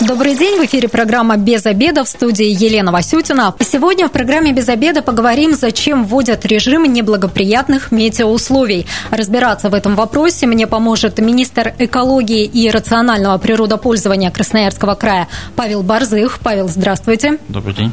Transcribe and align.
Добрый 0.00 0.36
день, 0.36 0.60
в 0.60 0.64
эфире 0.66 0.88
программа 0.88 1.38
«Без 1.38 1.64
обеда» 1.64 2.04
в 2.04 2.08
студии 2.08 2.46
Елена 2.46 2.92
Васютина. 2.92 3.54
Сегодня 3.60 4.08
в 4.08 4.12
программе 4.12 4.52
«Без 4.52 4.68
обеда» 4.68 5.00
поговорим, 5.00 5.54
зачем 5.54 6.04
вводят 6.04 6.44
режим 6.44 6.84
неблагоприятных 6.84 7.92
метеоусловий. 7.92 8.86
Разбираться 9.10 9.70
в 9.70 9.74
этом 9.74 9.94
вопросе 9.94 10.46
мне 10.46 10.66
поможет 10.66 11.18
министр 11.18 11.72
экологии 11.78 12.44
и 12.44 12.70
рационального 12.70 13.38
природопользования 13.38 14.30
Красноярского 14.30 14.96
края 14.96 15.28
Павел 15.56 15.82
Барзых. 15.82 16.40
Павел, 16.42 16.68
здравствуйте. 16.68 17.38
Добрый 17.48 17.74
день. 17.74 17.92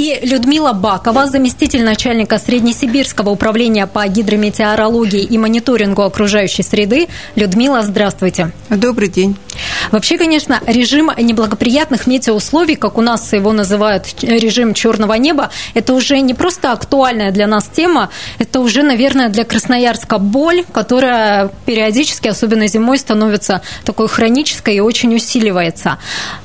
И 0.00 0.18
Людмила 0.22 0.72
Бакова, 0.72 1.26
заместитель 1.26 1.84
начальника 1.84 2.38
Среднесибирского 2.38 3.28
управления 3.28 3.86
по 3.86 4.08
гидрометеорологии 4.08 5.22
и 5.22 5.36
мониторингу 5.36 6.00
окружающей 6.00 6.62
среды. 6.62 7.08
Людмила, 7.34 7.82
здравствуйте. 7.82 8.50
Добрый 8.70 9.10
день. 9.10 9.36
Вообще, 9.90 10.16
конечно, 10.16 10.58
режим 10.66 11.10
неблагоприятных 11.18 12.06
метеоусловий, 12.06 12.76
как 12.76 12.96
у 12.96 13.02
нас 13.02 13.30
его 13.34 13.52
называют 13.52 14.06
режим 14.22 14.72
черного 14.72 15.12
неба, 15.14 15.50
это 15.74 15.92
уже 15.92 16.20
не 16.20 16.32
просто 16.32 16.72
актуальная 16.72 17.30
для 17.30 17.46
нас 17.46 17.68
тема, 17.68 18.08
это 18.38 18.60
уже, 18.60 18.82
наверное, 18.82 19.28
для 19.28 19.44
Красноярска 19.44 20.16
боль, 20.16 20.64
которая 20.72 21.50
периодически, 21.66 22.28
особенно 22.28 22.68
зимой, 22.68 22.96
становится 22.96 23.60
такой 23.84 24.08
хронической 24.08 24.76
и 24.76 24.80
очень 24.80 25.14
усиливается. 25.14 25.98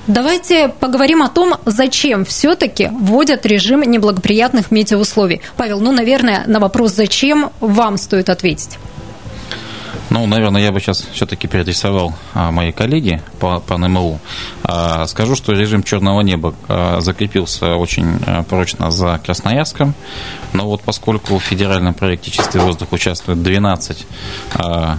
Давайте 0.08 0.68
поговорим 0.68 1.24
о 1.24 1.30
том, 1.30 1.55
зачем 1.66 2.26
все-таки 2.26 2.90
вводят 2.91 3.45
режим 3.45 3.81
неблагоприятных 3.81 4.72
метеоусловий. 4.72 5.41
Павел, 5.58 5.80
ну, 5.80 5.91
наверное, 5.91 6.44
на 6.48 6.59
вопрос 6.59 6.93
«зачем» 6.93 7.52
вам 7.60 7.98
стоит 7.98 8.29
ответить. 8.29 8.77
Ну, 10.16 10.26
наверное, 10.27 10.62
я 10.62 10.71
бы 10.71 10.80
сейчас 10.80 11.05
все-таки 11.12 11.46
переадресовал 11.46 12.13
а, 12.34 12.49
мои 12.49 12.71
коллеги 12.71 13.21
по, 13.38 13.60
по 13.60 13.77
НМУ. 13.77 14.21
А, 14.63 15.05
скажу, 15.08 15.35
что 15.35 15.52
режим 15.52 15.84
черного 15.84 16.21
неба 16.21 16.55
а, 16.70 17.02
закрепился 17.02 17.76
очень 17.76 18.18
прочно 18.48 18.91
за 18.91 19.20
Красноярском, 19.26 19.93
но 20.54 20.68
вот 20.68 20.84
поскольку 20.84 21.38
в 21.38 21.43
федеральном 21.43 21.93
проекте 21.93 22.32
«Чистый 22.32 22.62
воздух» 22.62 22.93
участвует 22.93 23.43
12, 23.43 24.08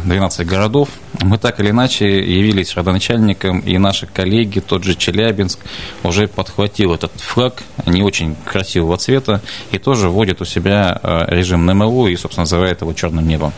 12 0.04 0.46
городов, 0.46 0.90
мы 1.22 1.38
так 1.38 1.60
или 1.60 1.70
иначе 1.70 2.04
явились 2.06 2.74
родоначальником, 2.76 3.60
и 3.60 3.78
наши 3.78 4.06
коллеги, 4.06 4.60
тот 4.60 4.84
же 4.84 4.94
Челябинск, 4.96 5.60
уже 6.02 6.28
подхватил 6.28 6.92
этот 6.92 7.12
флаг 7.22 7.62
не 7.86 8.02
очень 8.02 8.36
красивого 8.44 8.98
цвета 8.98 9.40
и 9.70 9.78
тоже 9.78 10.10
вводит 10.10 10.42
у 10.42 10.44
себя 10.44 11.00
режим 11.28 11.64
НМУ 11.64 12.08
и, 12.08 12.16
собственно, 12.16 12.42
называет 12.42 12.82
его 12.82 12.92
черным 12.92 13.26
небом. 13.26 13.54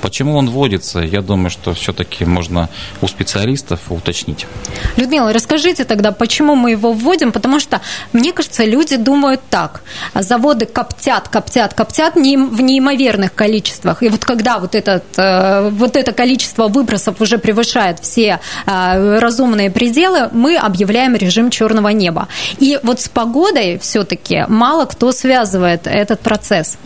Почему 0.00 0.36
он 0.36 0.48
вводится, 0.48 1.00
я 1.00 1.22
думаю, 1.22 1.50
что 1.50 1.74
все-таки 1.74 2.24
можно 2.24 2.68
у 3.02 3.08
специалистов 3.08 3.80
уточнить. 3.90 4.46
Людмила, 4.96 5.32
расскажите 5.32 5.84
тогда, 5.84 6.12
почему 6.12 6.54
мы 6.54 6.72
его 6.72 6.92
вводим, 6.92 7.32
потому 7.32 7.60
что, 7.60 7.80
мне 8.12 8.32
кажется, 8.32 8.64
люди 8.64 8.96
думают 8.96 9.40
так. 9.50 9.82
Заводы 10.14 10.66
коптят, 10.66 11.28
коптят, 11.28 11.74
коптят 11.74 12.14
в 12.14 12.18
неимоверных 12.18 13.34
количествах. 13.34 14.02
И 14.02 14.08
вот 14.08 14.24
когда 14.24 14.58
вот, 14.58 14.74
этот, 14.74 15.04
э, 15.16 15.70
вот 15.70 15.96
это 15.96 16.12
количество 16.12 16.68
выбросов 16.68 17.20
уже 17.20 17.38
превышает 17.38 17.98
все 18.00 18.40
э, 18.66 19.18
разумные 19.18 19.70
пределы, 19.70 20.28
мы 20.32 20.56
объявляем 20.56 21.16
режим 21.16 21.50
черного 21.50 21.88
неба. 21.88 22.28
И 22.58 22.78
вот 22.82 23.00
с 23.00 23.08
погодой 23.08 23.78
все-таки 23.78 24.44
мало 24.48 24.84
кто 24.84 25.12
связывает 25.12 25.86
этот 25.86 26.20
процесс. 26.20 26.78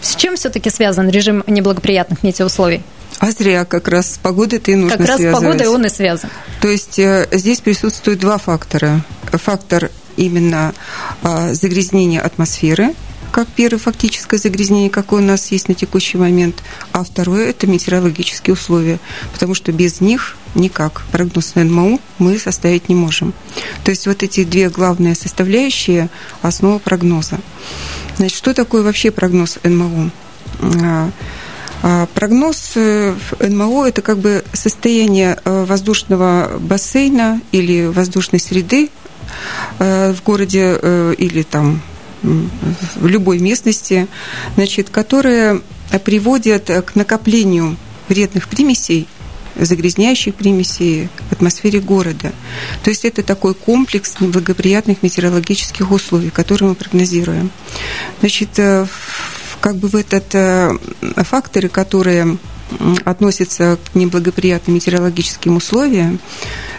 С 0.00 0.16
чем 0.16 0.36
все-таки 0.36 0.70
связан 0.70 1.08
режим 1.08 1.42
неблагоприятных 1.46 2.22
метеоусловий? 2.22 2.82
А 3.18 3.30
зря, 3.30 3.64
как 3.64 3.88
раз 3.88 4.14
с 4.14 4.18
погодой-то 4.18 4.70
и 4.70 4.74
нужно 4.74 4.96
Как 4.96 5.06
раз 5.06 5.16
связывать. 5.16 5.36
с 5.36 5.46
погодой 5.46 5.68
он 5.68 5.86
и 5.86 5.88
связан. 5.88 6.30
То 6.60 6.68
есть 6.68 6.98
э, 6.98 7.26
здесь 7.32 7.60
присутствуют 7.60 8.20
два 8.20 8.36
фактора. 8.38 9.02
Фактор 9.32 9.90
именно 10.16 10.74
а, 11.22 11.52
загрязнения 11.54 12.20
атмосферы, 12.20 12.94
как 13.32 13.48
первое 13.48 13.78
фактическое 13.78 14.38
загрязнение, 14.40 14.90
какое 14.90 15.22
у 15.22 15.24
нас 15.24 15.50
есть 15.50 15.68
на 15.68 15.74
текущий 15.74 16.16
момент, 16.16 16.62
а 16.92 17.04
второе– 17.04 17.46
это 17.50 17.66
метеорологические 17.66 18.54
условия, 18.54 18.98
потому 19.32 19.54
что 19.54 19.72
без 19.72 20.00
них 20.00 20.36
никак 20.56 21.02
прогноз 21.12 21.54
на 21.54 21.64
НМУ 21.64 22.00
мы 22.18 22.38
составить 22.38 22.88
не 22.88 22.94
можем. 22.94 23.32
То 23.84 23.90
есть 23.90 24.06
вот 24.06 24.22
эти 24.22 24.44
две 24.44 24.68
главные 24.68 25.14
составляющие– 25.14 26.08
основа 26.42 26.78
прогноза. 26.78 27.38
Значит, 28.16 28.36
что 28.36 28.54
такое 28.54 28.82
вообще 28.82 29.10
прогноз 29.10 29.58
НМУ? 29.62 30.10
А, 30.82 31.10
а, 31.82 32.06
прогноз 32.14 32.72
э, 32.76 33.14
НМО– 33.40 33.86
это 33.88 34.02
как 34.02 34.18
бы 34.18 34.44
состояние 34.52 35.38
э, 35.44 35.64
воздушного 35.64 36.56
бассейна 36.58 37.40
или 37.52 37.86
воздушной 37.86 38.40
среды 38.40 38.90
э, 39.78 40.12
в 40.12 40.22
городе 40.24 40.78
или 41.18 41.42
там 41.42 41.82
в 42.22 43.06
любой 43.06 43.38
местности, 43.38 44.08
значит, 44.56 44.88
которая 44.90 45.60
приводит 46.04 46.64
к 46.64 46.96
накоплению 46.96 47.76
вредных 48.08 48.48
примесей 48.48 49.06
загрязняющих 49.58 50.34
примесей 50.34 51.08
в 51.28 51.32
атмосфере 51.32 51.80
города. 51.80 52.32
То 52.82 52.90
есть 52.90 53.04
это 53.04 53.22
такой 53.22 53.54
комплекс 53.54 54.16
неблагоприятных 54.20 55.02
метеорологических 55.02 55.90
условий, 55.90 56.30
которые 56.30 56.70
мы 56.70 56.74
прогнозируем. 56.74 57.50
Значит, 58.20 58.58
как 59.60 59.76
бы 59.78 59.88
в 59.88 59.96
этот 59.96 60.34
э, 60.34 60.76
факторы, 61.24 61.68
которые 61.68 62.38
относятся 63.04 63.78
к 63.84 63.94
неблагоприятным 63.94 64.76
метеорологическим 64.76 65.56
условиям, 65.56 66.20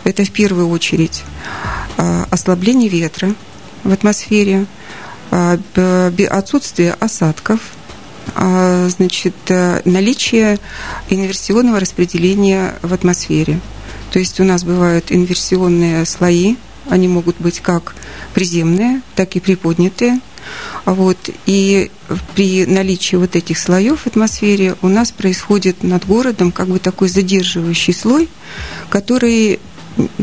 это 0.04 0.24
в 0.24 0.32
первую 0.32 0.70
очередь 0.70 1.24
э, 1.98 2.26
ослабление 2.30 2.90
ветра 2.90 3.34
в 3.84 3.92
атмосфере, 3.92 4.68
э, 5.32 6.28
отсутствие 6.30 6.94
осадков, 6.94 7.60
значит, 8.38 9.36
наличие 9.86 10.60
инверсионного 11.10 11.80
распределения 11.80 12.76
в 12.82 12.94
атмосфере. 12.94 13.60
То 14.12 14.20
есть 14.20 14.40
у 14.40 14.44
нас 14.44 14.64
бывают 14.64 15.12
инверсионные 15.12 16.06
слои, 16.06 16.56
они 16.90 17.08
могут 17.08 17.38
быть 17.40 17.60
как 17.60 17.96
приземные, 18.34 19.02
так 19.16 19.36
и 19.36 19.40
приподнятые. 19.40 20.20
Вот. 20.86 21.18
И 21.46 21.92
при 22.36 22.66
наличии 22.66 23.18
вот 23.18 23.36
этих 23.36 23.58
слоев 23.58 24.02
в 24.02 24.08
атмосфере 24.08 24.76
у 24.82 24.88
нас 24.88 25.12
происходит 25.12 25.84
над 25.84 26.06
городом 26.06 26.52
как 26.52 26.68
бы 26.68 26.80
такой 26.80 27.10
задерживающий 27.10 27.94
слой, 27.94 28.30
который 28.90 29.60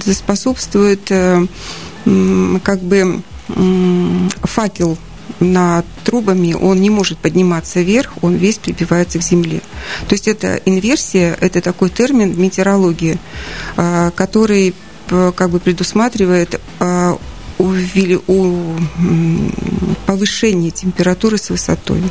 способствует 0.00 1.10
э, 1.10 1.46
как 2.62 2.80
бы 2.80 3.22
факел 4.42 4.96
над 5.40 5.84
трубами, 6.04 6.54
он 6.54 6.80
не 6.80 6.90
может 6.90 7.18
подниматься 7.18 7.80
вверх, 7.80 8.12
он 8.22 8.36
весь 8.36 8.58
прибивается 8.58 9.18
к 9.18 9.22
земле. 9.22 9.60
То 10.08 10.14
есть 10.14 10.28
это 10.28 10.60
инверсия, 10.64 11.36
это 11.40 11.60
такой 11.60 11.90
термин 11.90 12.32
в 12.32 12.38
метеорологии, 12.38 13.18
э, 13.76 14.10
который 14.14 14.74
э, 15.10 15.32
как 15.34 15.50
бы 15.50 15.60
предусматривает 15.60 16.60
увели, 17.94 18.18
у, 18.26 18.76
повышение 20.06 20.70
температуры 20.70 21.38
с 21.38 21.50
высотой. 21.50 22.02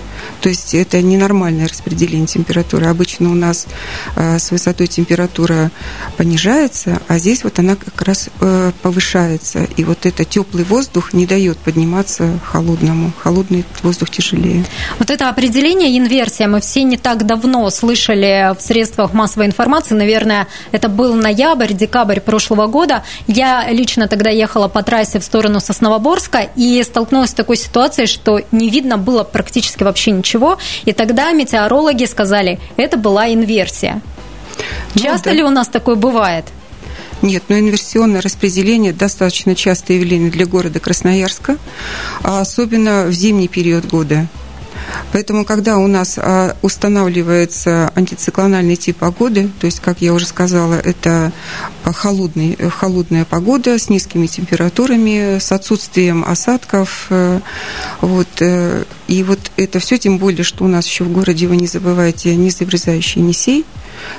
То 0.42 0.50
есть 0.50 0.74
это 0.74 1.02
ненормальное 1.02 1.68
распределение 1.68 2.28
температуры. 2.28 2.88
Обычно 2.88 3.32
у 3.32 3.36
нас 3.36 3.68
э, 4.16 4.40
с 4.40 4.52
высотой 4.52 4.88
температура 4.88 5.72
понижается, 6.18 7.02
а 7.08 7.18
здесь 7.18 7.44
вот 7.44 7.60
она 7.60 7.76
как 7.76 8.02
раз 8.02 8.30
э, 8.40 8.72
повышается. 8.82 9.68
И 9.78 9.84
вот 9.84 10.06
этот 10.06 10.30
теплый 10.30 10.64
воздух 10.64 11.14
не 11.14 11.26
дает 11.26 11.58
подниматься 11.58 12.40
холодному. 12.46 13.12
Холодный 13.22 13.66
воздух 13.84 14.10
тяжелее. 14.10 14.66
Вот 15.00 15.10
это 15.10 15.30
определение 15.30 15.98
инверсия 15.98 16.48
мы 16.48 16.62
все 16.62 16.84
не 16.84 16.98
так 16.98 17.26
давно 17.26 17.70
слышали 17.70 18.56
в 18.58 18.62
средствах 18.62 19.14
массовой 19.14 19.46
информации. 19.46 19.96
Наверное, 19.96 20.48
это 20.72 20.90
был 20.90 21.14
ноябрь, 21.16 21.74
декабрь 21.74 22.20
прошлого 22.20 22.68
года. 22.68 23.04
Я 23.28 23.68
лично 23.70 24.08
тогда 24.08 24.30
ехала 24.30 24.68
по 24.68 24.84
трассе 24.84 25.20
в 25.20 25.24
сторону 25.24 25.60
Сосновоборска 25.74 26.50
и 26.56 26.82
столкнулась 26.84 27.32
с 27.32 27.34
такой 27.34 27.58
ситуацией, 27.58 28.08
что 28.08 28.42
не 28.52 28.70
видно 28.70 28.98
было 28.98 29.24
практически 29.24 29.84
вообще 29.84 30.12
ничего. 30.12 30.58
И 30.86 30.94
тогда 30.94 31.32
метеорологи 31.32 32.06
сказали, 32.06 32.60
это 32.78 32.98
была 32.98 33.34
инверсия. 33.34 34.02
Ну, 34.94 35.02
Часто 35.02 35.32
да. 35.32 35.36
ли 35.36 35.44
у 35.44 35.50
нас 35.50 35.68
такое 35.68 35.96
бывает? 35.96 36.46
Нет, 37.24 37.44
но 37.48 37.58
инверсионное 37.58 38.22
распределение 38.22 38.94
достаточно 38.94 39.56
частое 39.56 39.98
явление 39.98 40.30
для 40.30 40.46
города 40.46 40.80
Красноярска, 40.80 41.58
а 42.22 42.42
особенно 42.42 43.06
в 43.06 43.12
зимний 43.14 43.48
период 43.48 43.86
года. 43.86 44.28
Поэтому, 45.12 45.46
когда 45.46 45.78
у 45.78 45.88
нас 45.88 46.16
а, 46.18 46.56
устанавливается 46.62 47.92
антициклональный 47.96 48.76
тип 48.76 48.98
погоды, 48.98 49.50
то 49.60 49.66
есть, 49.66 49.80
как 49.80 50.02
я 50.02 50.14
уже 50.14 50.26
сказала, 50.26 50.76
это 50.76 51.32
холодный, 51.84 52.58
холодная 52.70 53.26
погода 53.26 53.78
с 53.78 53.90
низкими 53.90 54.28
температурами, 54.28 55.40
с 55.40 55.52
отсутствием 55.52 56.24
осадков, 56.26 57.08
э, 57.10 57.40
вот, 58.02 58.28
э, 58.40 58.86
и 59.08 59.24
вот 59.24 59.40
это 59.58 59.80
все, 59.80 59.98
тем 59.98 60.18
более, 60.18 60.44
что 60.44 60.64
у 60.64 60.68
нас 60.68 60.88
еще 60.88 61.04
в 61.04 61.12
городе, 61.12 61.48
вы 61.48 61.58
не 61.58 61.68
забывайте, 61.68 62.36
не 62.36 62.50
заврезающий 62.50 63.22
Енисей, 63.22 63.66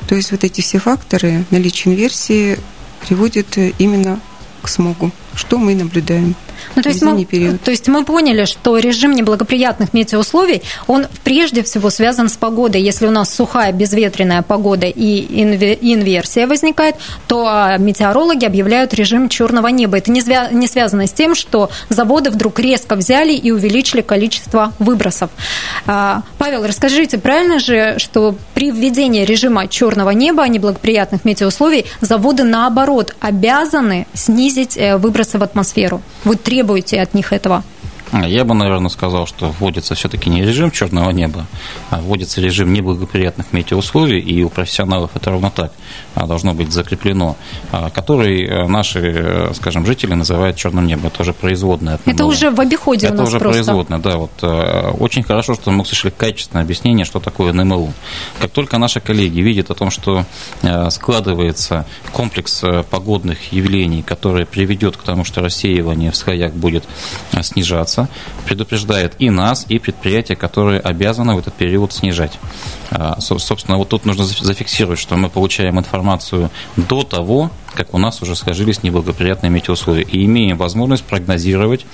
то 0.07 0.15
есть 0.15 0.31
вот 0.31 0.45
эти 0.45 0.61
все 0.61 0.79
факторы 0.79 1.45
наличия 1.51 1.91
инверсии 1.91 2.59
приводят 3.07 3.59
именно 3.79 4.21
к 4.63 4.69
смогу, 4.69 5.11
что 5.35 5.59
мы 5.59 5.75
наблюдаем. 5.75 6.35
Ну, 6.77 6.83
то, 6.83 6.89
есть 6.89 7.03
мы, 7.03 7.25
период. 7.25 7.61
то 7.63 7.71
есть 7.71 7.89
мы 7.89 8.05
поняли, 8.05 8.45
что 8.45 8.79
режим 8.79 9.13
неблагоприятных 9.13 9.93
метеоусловий, 9.93 10.63
он 10.87 11.07
прежде 11.23 11.63
всего 11.63 11.91
связан 11.91 12.29
с 12.29 12.37
погодой. 12.37 12.83
Если 12.83 13.07
у 13.07 13.11
нас 13.11 13.33
сухая, 13.35 13.73
безветренная 13.73 14.43
погода 14.43 14.87
и 14.87 15.43
инверсия 15.43 16.47
возникает, 16.47 16.97
то 17.27 17.47
а, 17.47 17.77
метеорологи 17.79 18.45
объявляют 18.45 18.95
режим 18.95 19.29
черного 19.29 19.69
неба. 19.69 19.99
Это 19.99 20.11
не, 20.11 20.21
свя- 20.21 20.53
не 20.53 20.67
связано 20.67 21.07
с 21.07 21.13
тем, 21.13 21.35
что 21.35 21.71
заводы 21.89 22.31
вдруг 22.31 22.59
резко 22.59 22.97
взяли 22.97 23.33
и 23.33 23.51
увеличили 23.51 24.01
количество 24.01 24.73
выбросов. 24.79 25.31
А, 25.87 26.23
Павел, 26.39 26.67
расскажите, 26.67 27.19
правильно 27.19 27.59
же, 27.59 27.95
что 27.99 28.35
при 28.55 28.71
введении 28.71 29.25
режима 29.25 29.69
черного 29.69 30.11
неба, 30.11 30.47
неблагоприятных 30.49 31.25
метеоусловий, 31.25 31.87
заводы 32.01 32.45
наоборот 32.45 33.15
обязаны 33.21 34.07
снизить 34.15 34.77
э, 34.77 34.97
выбросы 34.97 35.39
в 35.39 35.43
атмосферу? 35.43 36.03
Вы 36.25 36.37
требуете 36.45 37.01
от 37.01 37.15
них 37.15 37.33
этого? 37.33 37.65
Я 38.23 38.45
бы, 38.45 38.55
наверное, 38.55 38.91
сказал, 38.91 39.27
что 39.27 39.51
вводится 39.51 39.95
все-таки 39.95 40.31
не 40.31 40.43
режим 40.43 40.71
черного 40.71 41.11
неба, 41.11 41.47
а 41.91 42.01
вводится 42.01 42.41
режим 42.41 42.73
неблагоприятных 42.73 43.53
метеоусловий, 43.53 44.21
и 44.21 44.43
у 44.45 44.51
профессионалов 44.51 45.11
это 45.15 45.31
ровно 45.31 45.51
так 45.51 45.73
а, 46.15 46.27
должно 46.27 46.55
быть 46.55 46.71
закреплено, 46.73 47.37
а, 47.73 47.91
который 47.91 48.45
э, 48.45 48.69
наши, 48.69 49.01
э, 49.01 49.55
скажем, 49.55 49.85
жители 49.85 50.15
называют 50.15 50.57
черным 50.57 50.87
небом. 50.87 51.07
Это 51.07 51.23
уже 51.23 51.33
производное. 51.33 51.95
От 51.95 52.07
это 52.07 52.25
уже 52.25 52.51
в 52.51 52.61
обиходе 52.61 53.07
это 53.07 53.17
у 53.17 53.19
нас 53.19 53.29
уже 53.29 53.41
просто. 53.41 53.65
производное, 53.65 53.99
да. 53.99 54.17
Вот, 54.17 54.31
э, 54.43 54.91
очень 54.99 55.25
хорошо, 55.25 55.55
что 55.55 55.73
мы 55.73 55.83
услышали 55.83 56.13
качественное 56.17 56.63
объяснение, 56.63 57.05
что 57.05 57.19
такое 57.19 57.53
НМУ. 57.53 57.93
Как 58.45 58.51
только 58.51 58.77
наши 58.77 59.01
коллеги 59.01 59.41
видят 59.41 59.71
о 59.71 59.75
том, 59.75 59.91
что 59.91 60.27
складывается 60.91 61.87
комплекс 62.13 62.63
погодных 62.91 63.55
явлений, 63.55 64.03
который 64.03 64.45
приведет 64.45 64.99
к 64.99 65.03
тому, 65.03 65.25
что 65.25 65.41
рассеивание 65.41 66.11
в 66.11 66.17
слоях 66.17 66.53
будет 66.53 66.85
снижаться, 67.41 68.11
предупреждает 68.45 69.15
и 69.19 69.31
нас, 69.31 69.65
и 69.71 69.79
предприятия, 69.79 70.37
которые 70.37 70.79
обязаны 70.79 71.37
в 71.37 71.39
этот 71.39 71.55
период 71.55 71.95
снижать. 71.95 72.39
Собственно, 73.19 73.79
вот 73.79 73.89
тут 73.89 74.05
нужно 74.05 74.25
зафиксировать, 74.25 74.99
что 74.99 75.17
мы 75.17 75.31
получаем 75.31 75.79
информацию 75.79 76.51
до 76.77 77.03
того, 77.03 77.51
как 77.75 77.95
у 77.95 77.99
нас 77.99 78.23
уже 78.23 78.37
сложились 78.37 78.83
неблагоприятные 78.83 79.51
метеоусловия, 79.51 80.05
и 80.05 80.25
имеем 80.25 80.57
возможность 80.57 81.05
прогнозировать 81.05 81.87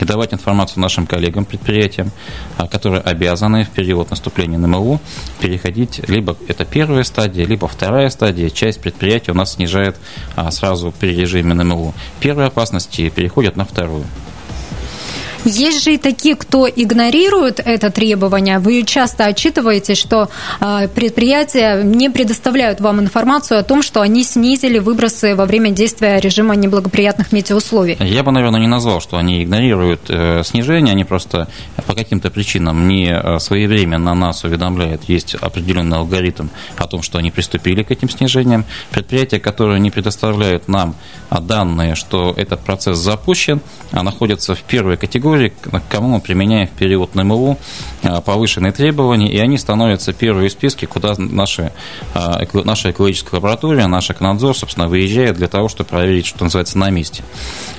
и 0.00 0.04
давать 0.04 0.34
информацию 0.34 0.80
нашим 0.80 1.06
коллегам, 1.06 1.44
предприятиям, 1.44 2.10
а, 2.56 2.68
которые 2.68 3.00
обязаны 3.00 3.64
в 3.64 3.70
период 3.70 4.10
наступления 4.10 4.58
НМУ 4.58 5.00
переходить, 5.40 6.08
либо 6.08 6.36
это 6.48 6.64
первая 6.64 7.04
стадия, 7.04 7.46
либо 7.46 7.68
вторая 7.68 8.10
стадия. 8.10 8.50
Часть 8.50 8.80
предприятий 8.80 9.30
у 9.30 9.34
нас 9.34 9.54
снижает 9.54 9.96
а, 10.36 10.50
сразу 10.50 10.92
при 10.98 11.14
режиме 11.14 11.54
НМУ 11.54 11.94
первые 12.20 12.48
опасности 12.48 13.08
переходят 13.08 13.56
на 13.56 13.64
вторую. 13.64 14.04
Есть 15.44 15.84
же 15.84 15.94
и 15.94 15.98
такие, 15.98 16.34
кто 16.34 16.68
игнорирует 16.68 17.60
это 17.60 17.90
требование. 17.90 18.58
Вы 18.58 18.82
часто 18.82 19.24
отчитываете, 19.26 19.94
что 19.94 20.28
а, 20.60 20.88
предприятия 20.88 21.82
не 21.82 22.10
предоставляют 22.10 22.80
вам 22.80 23.00
информацию 23.00 23.60
о 23.60 23.62
том, 23.62 23.82
что 23.82 24.00
они 24.00 24.24
снизили 24.24 24.78
выбросы 24.78 25.34
во 25.34 25.46
время 25.46 25.70
действия 25.70 26.20
режима 26.20 26.56
неблагоприятных 26.56 27.32
метеоусловий. 27.32 27.96
Я 28.00 28.22
бы, 28.22 28.32
наверное, 28.32 28.60
не 28.60 28.66
назвал, 28.66 29.00
что 29.00 29.16
они 29.16 29.44
игнорируют 29.44 30.02
э, 30.08 30.42
снижение, 30.44 30.92
они 30.92 31.04
просто 31.04 31.48
по 31.86 31.94
каким-то 31.94 32.30
причинам 32.30 32.88
не 32.88 33.08
э, 33.08 33.38
своевременно 33.38 34.14
нас 34.14 34.44
уведомляют. 34.44 35.04
Есть 35.04 35.34
определенный 35.34 35.98
алгоритм 35.98 36.48
о 36.76 36.86
том, 36.86 37.02
что 37.02 37.18
они 37.18 37.30
приступили 37.30 37.82
к 37.82 37.90
этим 37.90 38.10
снижениям. 38.10 38.64
Предприятия, 38.90 39.38
которые 39.38 39.80
не 39.80 39.90
предоставляют 39.90 40.68
нам 40.68 40.96
данные, 41.30 41.94
что 41.94 42.34
этот 42.36 42.60
процесс 42.60 42.98
запущен, 42.98 43.60
а 43.92 44.02
находятся 44.02 44.54
в 44.54 44.60
первой 44.60 44.96
категории, 44.96 45.27
категорий, 45.28 45.50
к 45.50 45.82
кому 45.90 46.08
мы 46.08 46.20
применяем 46.20 46.68
в 46.68 46.70
период 46.70 47.14
НМУ 47.14 47.58
а, 48.02 48.20
повышенные 48.20 48.72
требования, 48.72 49.30
и 49.30 49.38
они 49.38 49.58
становятся 49.58 50.12
первые 50.12 50.48
в 50.48 50.52
списке, 50.52 50.86
куда 50.86 51.14
наши, 51.18 51.72
а, 52.14 52.40
наша 52.64 52.90
экологическая 52.90 53.36
лаборатория, 53.36 53.86
наш 53.86 54.10
эконадзор, 54.10 54.56
собственно, 54.56 54.88
выезжает 54.88 55.36
для 55.36 55.48
того, 55.48 55.68
чтобы 55.68 55.90
проверить, 55.90 56.26
что 56.26 56.44
называется, 56.44 56.78
на 56.78 56.90
месте. 56.90 57.22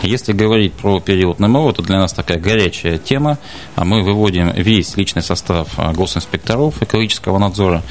Если 0.04 0.34
говорить 0.34 0.74
про 0.74 1.00
период 1.00 1.40
НМО, 1.40 1.72
это 1.72 1.81
для 1.81 1.98
нас 1.98 2.13
такая 2.13 2.40
горячая 2.40 2.98
тема. 2.98 3.38
А 3.75 3.84
мы 3.84 4.04
выводим 4.04 4.52
весь 4.52 4.95
личный 4.95 5.24
состав 5.24 5.68
госинспекторов 5.95 6.81
экологического 6.81 7.40
надзора, 7.40 7.84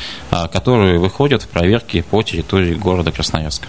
которые 0.52 0.98
выходят 0.98 1.42
в 1.42 1.48
проверки 1.48 2.02
по 2.02 2.22
территории 2.22 2.74
города 2.74 3.10
Красноярска. 3.10 3.68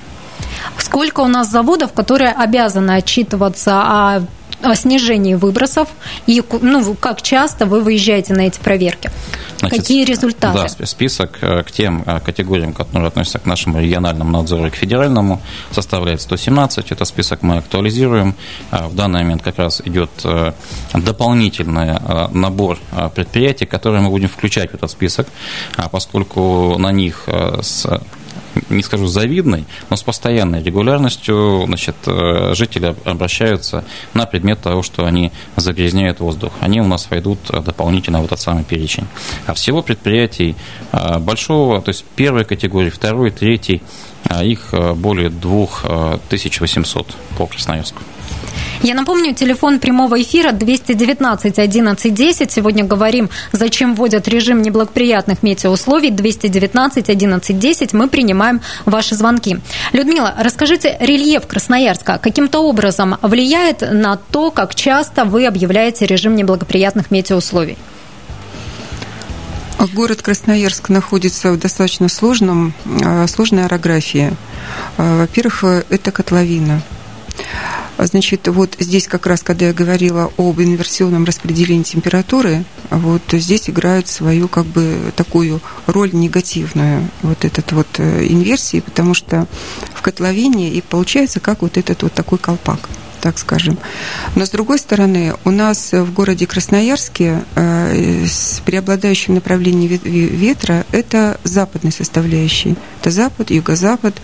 Сколько 0.77 1.21
у 1.21 1.27
нас 1.27 1.50
заводов, 1.50 1.94
которые 1.94 2.31
обязаны 2.31 2.92
отчитываться 2.92 3.81
о 3.81 4.21
о 4.61 4.75
снижении 4.75 5.35
выбросов 5.35 5.89
и 6.27 6.44
ну, 6.61 6.95
как 6.95 7.21
часто 7.21 7.65
вы 7.65 7.81
выезжаете 7.81 8.33
на 8.33 8.41
эти 8.41 8.59
проверки? 8.59 9.11
Значит, 9.59 9.79
Какие 9.79 10.06
результаты? 10.06 10.69
Да, 10.77 10.85
список 10.85 11.39
э, 11.41 11.63
к 11.63 11.71
тем 11.71 12.03
э, 12.06 12.19
категориям, 12.21 12.73
которые 12.73 13.09
относятся 13.09 13.39
к 13.39 13.45
нашему 13.45 13.81
региональному 13.81 14.31
надзору 14.31 14.67
и 14.67 14.69
к 14.69 14.75
федеральному, 14.75 15.41
составляет 15.71 16.21
117. 16.21 16.91
Это 16.91 17.03
список 17.03 17.41
мы 17.41 17.57
актуализируем. 17.57 18.35
Э, 18.71 18.88
в 18.88 18.95
данный 18.95 19.23
момент 19.23 19.41
как 19.41 19.57
раз 19.57 19.81
идет 19.83 20.09
дополнительный 20.94 22.00
набор 22.31 22.79
предприятий, 23.15 23.65
которые 23.65 24.01
мы 24.01 24.09
будем 24.09 24.29
включать 24.29 24.71
в 24.71 24.75
этот 24.75 24.91
список, 24.91 25.27
поскольку 25.91 26.77
на 26.77 26.91
них 26.91 27.25
с 27.61 27.85
не 28.69 28.84
скажу 28.84 29.07
завидной, 29.07 29.66
но 29.90 29.96
с 29.96 30.04
постоянной 30.04 30.63
регулярностью 30.63 31.63
значит, 31.66 31.96
э, 32.06 32.54
жители 32.56 32.96
обращаются 33.06 33.84
на 34.13 34.25
предмет 34.25 34.62
того, 34.62 34.84
что 34.84 35.06
они 35.06 35.31
загрязняют 35.56 36.19
воздух. 36.19 36.54
Они 36.60 36.81
у 36.81 36.88
нас 36.88 37.10
войдут 37.10 37.40
дополнительно 37.50 38.22
в 38.22 38.25
этот 38.25 38.40
самый 38.40 38.63
перечень. 38.63 39.07
А 39.46 39.54
всего 39.54 39.81
предприятий 39.81 40.56
э, 40.92 41.19
большого, 41.19 41.81
то 41.81 41.90
есть 41.90 42.06
первой 42.16 42.46
категории, 42.46 42.90
второй, 42.90 43.31
третьей, 43.31 43.81
а 44.24 44.44
их 44.44 44.69
э, 44.74 44.94
более 44.94 45.30
2800 45.30 47.16
по 47.38 47.48
Красноярску. 47.48 48.02
Я 48.81 48.96
напомню, 48.96 49.36
телефон 49.36 49.80
прямого 49.80 50.22
эфира 50.22 50.54
219 50.54 51.60
11 51.60 52.14
10. 52.14 52.50
Сегодня 52.52 52.86
говорим, 52.86 53.30
зачем 53.52 53.94
вводят 53.94 54.30
режим 54.30 54.62
неблагоприятных 54.62 55.44
метеоусловий. 55.44 56.12
219 56.12 57.09
11 57.09 57.59
10. 57.59 57.94
Мы 57.94 58.07
принимаем 58.07 58.62
ваши 58.86 59.16
звонки. 59.16 59.59
Людмила, 59.92 60.33
расскажите, 60.40 60.95
рельеф 61.02 61.45
Красноярска 61.45 62.19
каким-то 62.19 62.59
образом 62.59 63.18
влияет 63.21 63.81
на 63.81 64.16
то, 64.16 64.50
как 64.50 64.76
часто 64.76 65.26
вы 65.26 65.45
объявляете 65.45 66.06
режим 66.06 66.36
неблагоприятных 66.38 67.12
метеоусловий? 67.12 67.78
Город 69.94 70.21
Красноярск 70.21 70.88
находится 70.88 71.52
в 71.52 71.59
достаточно 71.59 72.07
сложном, 72.07 72.74
э, 72.86 73.28
сложной 73.28 73.66
орографии. 73.66 74.33
Э, 74.98 75.19
во-первых, 75.19 75.64
это 75.90 76.12
котловина. 76.12 76.81
Значит, 77.98 78.48
вот 78.48 78.76
здесь 78.80 79.08
как 79.08 79.26
раз, 79.26 79.42
когда 79.42 79.68
я 79.68 79.74
говорила 79.74 80.31
об 80.38 80.62
инверсионном 80.62 81.26
распределении 81.26 81.84
температуры, 81.84 82.64
вот 82.90 83.22
здесь 83.34 83.69
играют 83.69 84.08
свою 84.08 84.48
как 84.48 84.66
бы 84.66 85.12
такую 85.16 85.60
роль 85.86 86.14
негативную 86.14 87.10
вот 87.24 87.44
этот 87.44 87.72
вот 87.74 87.88
э, 87.98 88.26
инверсии, 88.28 88.80
потому 88.80 89.14
что 89.14 89.48
в 89.94 90.02
котловине 90.02 90.69
и 90.69 90.81
получается 90.81 91.40
как 91.42 91.62
вот 91.62 91.78
этот 91.78 92.04
вот 92.04 92.14
такой 92.14 92.38
колпак 92.38 92.90
так 93.21 93.38
скажем. 93.38 93.78
Но 94.35 94.45
с 94.45 94.49
другой 94.49 94.80
стороны, 94.80 95.33
у 95.45 95.52
нас 95.52 95.92
в 95.92 96.14
городе 96.14 96.47
Красноярске 96.47 97.44
э, 97.56 98.26
с 98.26 98.61
преобладающим 98.66 99.35
направлением 99.35 99.99
ветра 100.04 100.85
это 100.92 101.40
западный 101.44 101.92
составляющий. 101.92 102.76
Это 103.02 103.11
запад, 103.11 103.52
юго-запад. 103.52 104.16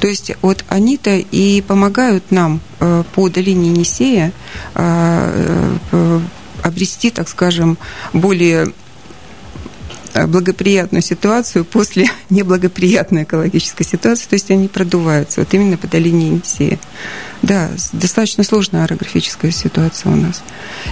То 0.00 0.06
есть 0.06 0.32
вот 0.42 0.64
они-то 0.68 1.16
и 1.16 1.60
помогают 1.62 2.30
нам 2.30 2.60
э, 2.80 3.04
по 3.14 3.28
долине 3.28 3.70
Енисея 3.70 4.32
э, 4.74 6.20
обрести, 6.62 7.10
так 7.10 7.28
скажем, 7.28 7.78
более 8.12 8.72
благоприятную 10.14 11.02
ситуацию 11.02 11.64
после 11.64 12.08
неблагоприятной 12.30 13.24
экологической 13.24 13.84
ситуации, 13.84 14.26
то 14.28 14.34
есть 14.34 14.50
они 14.50 14.68
продуваются 14.68 15.40
вот 15.40 15.52
именно 15.54 15.76
по 15.76 15.86
долине 15.86 16.28
Енисея. 16.28 16.78
Да, 17.42 17.70
достаточно 17.92 18.42
сложная 18.42 18.84
орографическая 18.84 19.52
ситуация 19.52 20.12
у 20.12 20.16
нас. 20.16 20.42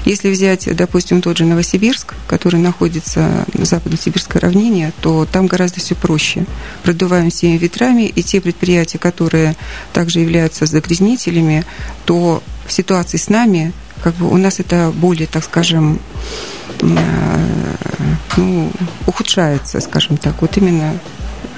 Если 0.05 0.31
взять, 0.31 0.69
допустим, 0.77 1.21
тот 1.21 1.39
же 1.39 1.45
Новосибирск, 1.45 2.15
который 2.29 2.61
находится 2.61 3.45
на 3.53 3.65
западно-сибирской 3.65 4.41
равнине, 4.41 4.93
то 5.01 5.27
там 5.31 5.49
гораздо 5.49 5.81
все 5.81 5.97
проще. 5.97 6.47
Продуваем 6.85 7.31
всеми 7.31 7.57
ветрами, 7.57 8.05
и 8.05 8.23
те 8.23 8.41
предприятия, 8.41 8.99
которые 8.99 9.57
также 9.93 10.21
являются 10.21 10.67
загрязнителями, 10.67 11.65
то 12.05 12.43
в 12.67 12.73
ситуации 12.73 13.17
с 13.17 13.29
нами, 13.29 13.73
как 14.03 14.15
бы 14.15 14.31
у 14.31 14.37
нас 14.37 14.61
это 14.61 14.93
более, 14.95 15.27
так 15.27 15.43
скажем, 15.43 15.97
э, 15.97 16.56
ну, 16.83 18.71
ухудшается, 19.07 19.81
скажем 19.81 20.17
так, 20.17 20.41
вот 20.41 20.57
именно 20.57 20.93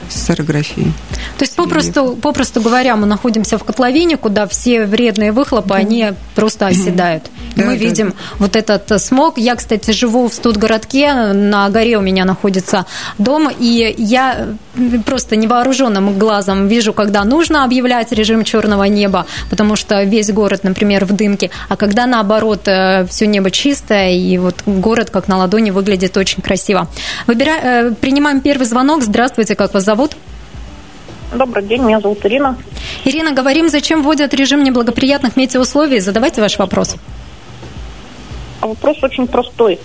с 0.08 0.30
аэрографией. 0.30 0.92
То 1.38 1.44
есть, 1.44 1.54
попросту, 1.56 2.16
попросту 2.20 2.60
говоря, 2.60 2.96
мы 2.96 3.06
находимся 3.06 3.58
в 3.58 3.64
котловине, 3.64 4.16
куда 4.16 4.46
все 4.46 4.86
вредные 4.86 5.32
выхлопы, 5.32 5.70
да. 5.70 5.74
они 5.76 6.12
просто 6.34 6.66
оседают. 6.66 7.24
Да, 7.56 7.64
мы 7.64 7.72
да, 7.72 7.74
видим 7.74 8.10
да. 8.10 8.16
вот 8.38 8.56
этот 8.56 9.00
смог. 9.00 9.38
Я, 9.38 9.54
кстати, 9.56 9.90
живу 9.90 10.28
в 10.28 10.34
студгородке, 10.34 11.32
на 11.32 11.68
горе 11.70 11.98
у 11.98 12.00
меня 12.00 12.24
находится 12.24 12.86
дом, 13.18 13.50
и 13.58 13.94
я 13.98 14.48
просто 15.04 15.36
невооруженным 15.36 16.18
глазом 16.18 16.68
вижу, 16.68 16.92
когда 16.92 17.24
нужно 17.24 17.64
объявлять 17.64 18.12
режим 18.12 18.44
черного 18.44 18.84
неба, 18.84 19.26
потому 19.50 19.76
что 19.76 20.02
весь 20.04 20.30
город, 20.30 20.64
например, 20.64 21.04
в 21.04 21.12
дымке, 21.12 21.50
а 21.68 21.76
когда 21.76 22.06
наоборот 22.06 22.66
э, 22.66 23.06
все 23.06 23.26
небо 23.26 23.50
чистое, 23.50 24.12
и 24.12 24.38
вот 24.38 24.56
город 24.66 25.10
как 25.10 25.28
на 25.28 25.36
ладони 25.36 25.70
выглядит 25.70 26.16
очень 26.16 26.42
красиво. 26.42 26.88
Выбира... 27.26 27.50
Э, 27.50 27.92
принимаем 28.00 28.40
первый 28.40 28.64
звонок. 28.64 29.02
Здравствуйте, 29.02 29.54
как 29.54 29.74
вас 29.74 29.84
зовут? 29.84 29.97
Добрый 31.34 31.64
день, 31.64 31.82
меня 31.82 32.00
зовут 32.00 32.24
Ирина. 32.24 32.56
Ирина, 33.04 33.32
говорим, 33.32 33.68
зачем 33.68 34.02
вводят 34.02 34.32
режим 34.34 34.62
неблагоприятных 34.62 35.36
метеоусловий? 35.36 36.00
Задавайте 36.00 36.40
ваш 36.40 36.58
вопрос. 36.58 36.96
А 38.60 38.66
вопрос 38.66 39.02
очень 39.02 39.26
простой. 39.26 39.78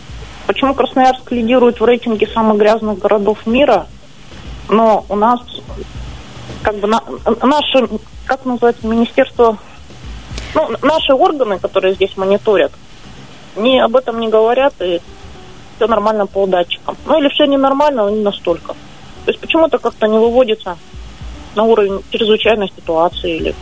Почему 0.48 0.74
Красноярск 0.74 1.32
лидирует 1.32 1.80
в 1.80 1.86
рейтинге 1.86 2.28
самых 2.28 2.58
грязных 2.58 3.00
городов 3.00 3.46
мира, 3.46 3.88
но 4.70 5.06
у 5.10 5.16
нас 5.16 5.40
как 6.62 6.76
бы 6.78 6.88
на, 6.88 7.02
наше, 7.42 7.88
как 8.26 8.46
называется, 8.46 8.88
министерство, 8.88 9.58
ну, 10.56 10.70
наши 10.82 11.14
органы, 11.14 11.60
которые 11.60 11.96
здесь 11.96 12.16
мониторят, 12.18 12.72
не 13.56 13.80
об 13.80 13.96
этом 13.96 14.20
не 14.20 14.30
говорят, 14.30 14.74
и 14.82 15.02
все 15.76 15.88
нормально 15.88 16.26
по 16.26 16.46
датчикам. 16.46 16.98
Ну 17.06 17.20
или 17.20 17.30
все 17.30 17.46
ненормально, 17.46 18.04
но 18.04 18.10
не 18.10 18.24
настолько. 18.24 18.76
То 19.26 19.32
есть 19.32 19.40
почему-то 19.40 19.78
как-то 19.78 20.08
не 20.08 20.18
выводится 20.18 20.78
на 21.56 21.64
уровень 21.64 22.04
чрезвычайной 22.12 22.72
ситуации 22.76 23.38
или 23.38 23.56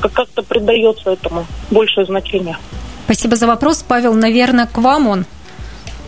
как-то 0.00 0.42
придается 0.42 1.10
этому 1.10 1.46
большее 1.70 2.06
значение. 2.06 2.58
Спасибо 3.04 3.36
за 3.36 3.46
вопрос. 3.46 3.84
Павел, 3.86 4.14
наверное, 4.14 4.66
к 4.66 4.78
вам 4.78 5.06
он. 5.06 5.26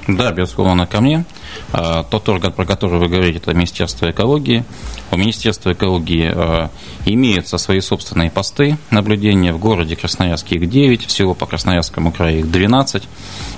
Да, 0.06 0.32
безусловно, 0.32 0.86
ко 0.86 1.00
мне. 1.00 1.24
А, 1.72 2.02
тот 2.04 2.28
орган, 2.28 2.52
про 2.52 2.64
который 2.64 2.98
вы 2.98 3.08
говорите, 3.08 3.38
это 3.38 3.54
Министерство 3.54 4.10
экологии. 4.10 4.64
У 5.10 5.16
Министерства 5.16 5.72
экологии 5.72 6.30
а, 6.34 6.70
имеются 7.04 7.58
свои 7.58 7.80
собственные 7.80 8.30
посты 8.30 8.78
наблюдения. 8.90 9.52
В 9.52 9.58
городе 9.58 9.96
Красноярске 9.96 10.56
их 10.56 10.68
9, 10.68 11.06
всего 11.06 11.34
по 11.34 11.46
Красноярскому 11.46 12.12
краю 12.12 12.40
их 12.40 12.50
12. 12.50 13.02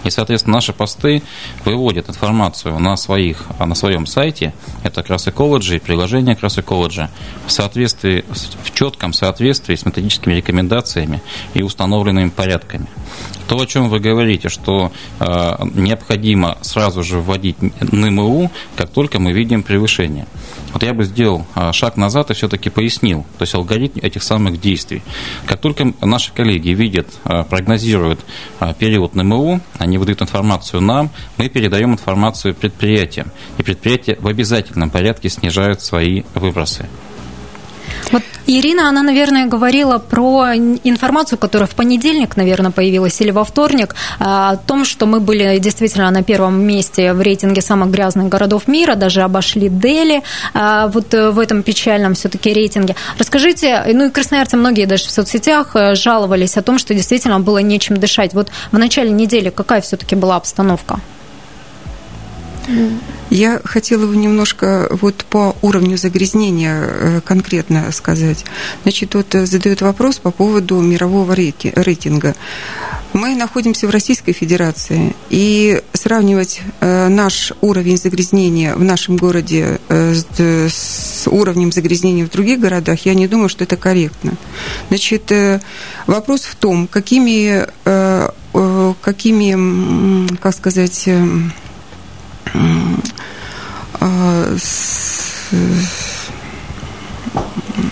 И, 0.05 0.11
соответственно, 0.11 0.57
наши 0.57 0.73
посты 0.73 1.23
выводят 1.65 2.09
информацию 2.09 2.79
на, 2.79 2.97
своих, 2.97 3.47
на 3.59 3.75
своем 3.75 4.07
сайте, 4.07 4.55
это 4.83 5.03
Крас 5.03 5.27
Ecology, 5.27 5.79
приложение 5.79 6.37
Крас 6.37 6.59
Ecology, 6.59 7.09
в, 7.47 7.53
соответствии, 7.53 8.25
в 8.63 8.75
четком 8.75 9.13
соответствии 9.13 9.75
с 9.75 9.85
методическими 9.85 10.35
рекомендациями 10.35 11.23
и 11.55 11.63
установленными 11.63 12.31
порядками. 12.31 12.87
То, 13.47 13.61
о 13.61 13.67
чем 13.67 13.89
вы 13.89 13.99
говорите, 13.99 14.49
что 14.49 14.93
э, 15.19 15.57
необходимо 15.75 16.57
сразу 16.61 17.03
же 17.03 17.19
вводить 17.19 17.57
НМУ, 17.91 18.51
как 18.77 18.91
только 18.91 19.19
мы 19.19 19.33
видим 19.33 19.63
превышение. 19.63 20.27
Вот 20.73 20.83
я 20.83 20.95
бы 20.95 21.05
сделал 21.05 21.47
а, 21.55 21.73
шаг 21.73 21.97
назад 21.97 22.31
и 22.31 22.35
все-таки 22.35 22.71
пояснил, 22.71 23.27
то 23.39 23.43
есть 23.43 23.55
алгоритм 23.55 23.99
этих 24.01 24.23
самых 24.23 24.61
действий. 24.61 25.03
Как 25.47 25.61
только 25.61 25.93
наши 26.01 26.33
коллеги 26.33 26.71
видят, 26.71 27.09
а, 27.25 27.43
прогнозируют 27.45 28.21
а, 28.61 28.73
период 28.75 29.15
НМУ, 29.15 29.61
они 29.79 29.99
выдают 29.99 30.23
информацию 30.23 30.81
нам, 30.81 31.11
мы 31.37 31.49
передаем 31.49 31.93
информацию 31.93 32.55
предприятиям, 32.55 33.31
и 33.59 33.63
предприятия 33.63 34.17
в 34.21 34.29
обязательном 34.29 34.91
порядке 34.91 35.29
снижают 35.29 35.81
свои 35.81 36.23
выбросы. 36.35 36.89
Вот 38.13 38.23
Ирина, 38.59 38.89
она, 38.89 39.03
наверное, 39.03 39.47
говорила 39.47 39.99
про 39.99 40.57
информацию, 40.57 41.39
которая 41.39 41.69
в 41.69 41.75
понедельник, 41.77 42.37
наверное, 42.37 42.73
появилась, 42.73 43.21
или 43.21 43.31
во 43.31 43.45
вторник, 43.45 43.95
а, 44.19 44.51
о 44.51 44.57
том, 44.57 44.85
что 44.85 45.07
мы 45.07 45.21
были 45.21 45.59
действительно 45.59 46.11
на 46.11 46.25
первом 46.25 46.61
месте 46.61 47.13
в 47.13 47.21
рейтинге 47.21 47.63
самых 47.63 47.91
грязных 47.91 48.29
городов 48.29 48.67
мира, 48.67 48.97
даже 48.97 49.23
обошли 49.23 49.69
Дели 49.69 50.23
а, 50.53 50.89
вот 50.89 51.13
в 51.13 51.39
этом 51.39 51.63
печальном 51.63 52.15
все-таки 52.15 52.53
рейтинге. 52.53 52.97
Расскажите, 53.19 53.85
ну 53.93 54.07
и 54.07 54.11
красноярцы 54.11 54.57
многие 54.57 54.87
даже 54.87 55.05
в 55.05 55.11
соцсетях 55.11 55.77
э, 55.77 55.95
жаловались 55.95 56.57
о 56.57 56.63
том, 56.63 56.79
что 56.79 56.93
действительно 56.93 57.39
было 57.39 57.59
нечем 57.59 57.99
дышать. 57.99 58.35
Вот 58.35 58.49
в 58.73 58.79
начале 58.79 59.11
недели 59.11 59.51
какая 59.51 59.81
все-таки 59.81 60.17
была 60.17 60.37
обстановка? 60.37 60.99
Я 63.31 63.61
хотела 63.65 64.07
бы 64.07 64.17
немножко 64.17 64.89
вот 64.91 65.25
по 65.25 65.57
уровню 65.63 65.97
загрязнения 65.97 66.81
э, 66.83 67.21
конкретно 67.25 67.93
сказать. 67.93 68.45
Значит, 68.83 69.15
вот 69.15 69.33
э, 69.37 69.47
задают 69.47 69.83
вопрос 69.83 70.19
по 70.19 70.33
поводу 70.33 70.81
мирового 70.81 71.33
рейтинга. 71.33 72.35
Мы 73.13 73.37
находимся 73.37 73.87
в 73.87 73.91
Российской 73.91 74.33
Федерации, 74.33 75.15
и 75.31 75.81
сравнивать 75.93 76.61
э, 76.81 77.09
наш 77.09 77.53
уровень 77.61 77.97
загрязнения 77.99 78.75
в 78.75 78.83
нашем 78.83 79.17
городе 79.17 79.81
с 79.89 81.27
уровнем 81.27 81.71
загрязнения 81.73 82.25
в 82.25 82.31
других 82.31 82.59
городах, 82.61 83.07
я 83.07 83.15
не 83.15 83.29
думаю, 83.29 83.49
что 83.49 83.65
это 83.65 83.77
корректно. 83.77 84.35
Значит, 84.89 85.33
вопрос 86.07 86.43
в 86.43 86.55
том, 86.57 86.87
какими, 86.87 87.67
какими 89.03 90.37
как 90.37 90.55
сказать, 90.55 91.09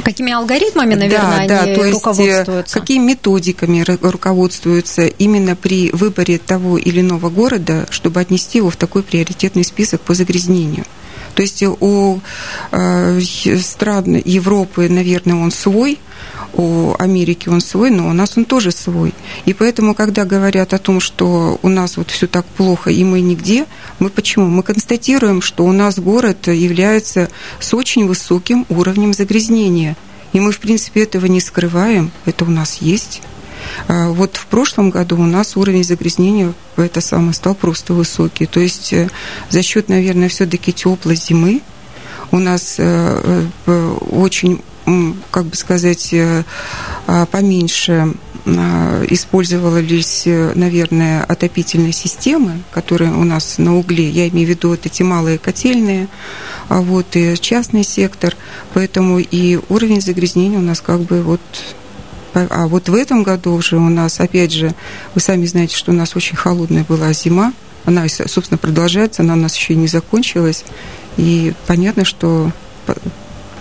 Какими 0.04 0.32
алгоритмами, 0.32 0.94
наверное, 0.94 1.46
да, 1.48 1.62
они 1.62 1.74
да, 1.74 1.74
то 1.74 1.84
есть 1.84 1.92
руководствуются? 1.98 2.80
Какими 2.80 3.04
методиками 3.04 3.84
руководствуются 3.86 5.06
именно 5.06 5.54
при 5.54 5.90
выборе 5.92 6.38
того 6.38 6.78
или 6.78 7.00
иного 7.00 7.28
города, 7.30 7.86
чтобы 7.90 8.20
отнести 8.20 8.58
его 8.58 8.70
в 8.70 8.76
такой 8.76 9.02
приоритетный 9.02 9.64
список 9.64 10.00
по 10.00 10.14
загрязнению? 10.14 10.84
То 11.38 11.42
есть 11.42 11.62
у 11.62 12.18
э, 12.72 13.20
стран 13.60 14.20
Европы, 14.24 14.88
наверное, 14.88 15.36
он 15.36 15.52
свой, 15.52 16.00
у 16.52 16.96
Америки 16.98 17.48
он 17.48 17.60
свой, 17.60 17.92
но 17.92 18.08
у 18.08 18.12
нас 18.12 18.36
он 18.36 18.44
тоже 18.44 18.72
свой. 18.72 19.14
И 19.44 19.52
поэтому, 19.52 19.94
когда 19.94 20.24
говорят 20.24 20.74
о 20.74 20.78
том, 20.78 20.98
что 20.98 21.60
у 21.62 21.68
нас 21.68 21.96
вот 21.96 22.10
все 22.10 22.26
так 22.26 22.44
плохо, 22.44 22.90
и 22.90 23.04
мы 23.04 23.20
нигде, 23.20 23.66
мы 24.00 24.10
почему? 24.10 24.48
Мы 24.48 24.64
констатируем, 24.64 25.40
что 25.40 25.64
у 25.64 25.70
нас 25.70 26.00
город 26.00 26.48
является 26.48 27.28
с 27.60 27.72
очень 27.72 28.08
высоким 28.08 28.66
уровнем 28.68 29.14
загрязнения. 29.14 29.96
И 30.32 30.40
мы, 30.40 30.50
в 30.50 30.58
принципе, 30.58 31.04
этого 31.04 31.26
не 31.26 31.40
скрываем, 31.40 32.10
это 32.24 32.46
у 32.46 32.50
нас 32.50 32.78
есть. 32.80 33.22
А 33.88 34.10
вот 34.10 34.36
в 34.36 34.46
прошлом 34.46 34.90
году 34.90 35.16
у 35.16 35.26
нас 35.26 35.56
уровень 35.56 35.84
загрязнения 35.84 36.52
это 36.76 37.00
самое 37.00 37.32
стал 37.32 37.54
просто 37.54 37.94
высокий. 37.94 38.46
То 38.46 38.60
есть 38.60 38.92
э, 38.92 39.08
за 39.50 39.62
счет, 39.62 39.88
наверное, 39.88 40.28
все-таки 40.28 40.72
теплой 40.72 41.16
зимы 41.16 41.62
у 42.30 42.38
нас 42.38 42.76
э, 42.78 43.46
э, 43.66 43.96
очень 44.10 44.62
как 45.30 45.44
бы 45.46 45.56
сказать, 45.56 46.14
а, 46.14 47.26
поменьше 47.26 48.14
а, 48.46 49.04
использовались, 49.08 50.22
наверное, 50.26 51.24
отопительные 51.24 51.92
системы, 51.92 52.62
которые 52.70 53.12
у 53.12 53.24
нас 53.24 53.58
на 53.58 53.76
угле, 53.76 54.08
я 54.08 54.28
имею 54.28 54.46
в 54.46 54.50
виду 54.50 54.70
вот 54.70 54.86
эти 54.86 55.02
малые 55.02 55.38
котельные, 55.38 56.08
а 56.68 56.80
вот 56.80 57.16
и 57.16 57.36
частный 57.38 57.84
сектор, 57.84 58.34
поэтому 58.72 59.18
и 59.18 59.58
уровень 59.68 60.00
загрязнения 60.00 60.58
у 60.58 60.62
нас 60.62 60.80
как 60.80 61.00
бы 61.00 61.22
вот 61.22 61.40
а 62.34 62.66
вот 62.66 62.88
в 62.88 62.94
этом 62.94 63.22
году 63.22 63.54
уже 63.54 63.76
у 63.76 63.88
нас, 63.88 64.20
опять 64.20 64.52
же, 64.52 64.74
вы 65.14 65.20
сами 65.20 65.46
знаете, 65.46 65.76
что 65.76 65.92
у 65.92 65.94
нас 65.94 66.14
очень 66.16 66.36
холодная 66.36 66.84
была 66.84 67.12
зима, 67.12 67.52
она, 67.84 68.06
собственно, 68.08 68.58
продолжается, 68.58 69.22
она 69.22 69.34
у 69.34 69.38
нас 69.38 69.56
еще 69.56 69.74
не 69.74 69.86
закончилась, 69.86 70.64
и 71.16 71.54
понятно, 71.66 72.04
что 72.04 72.52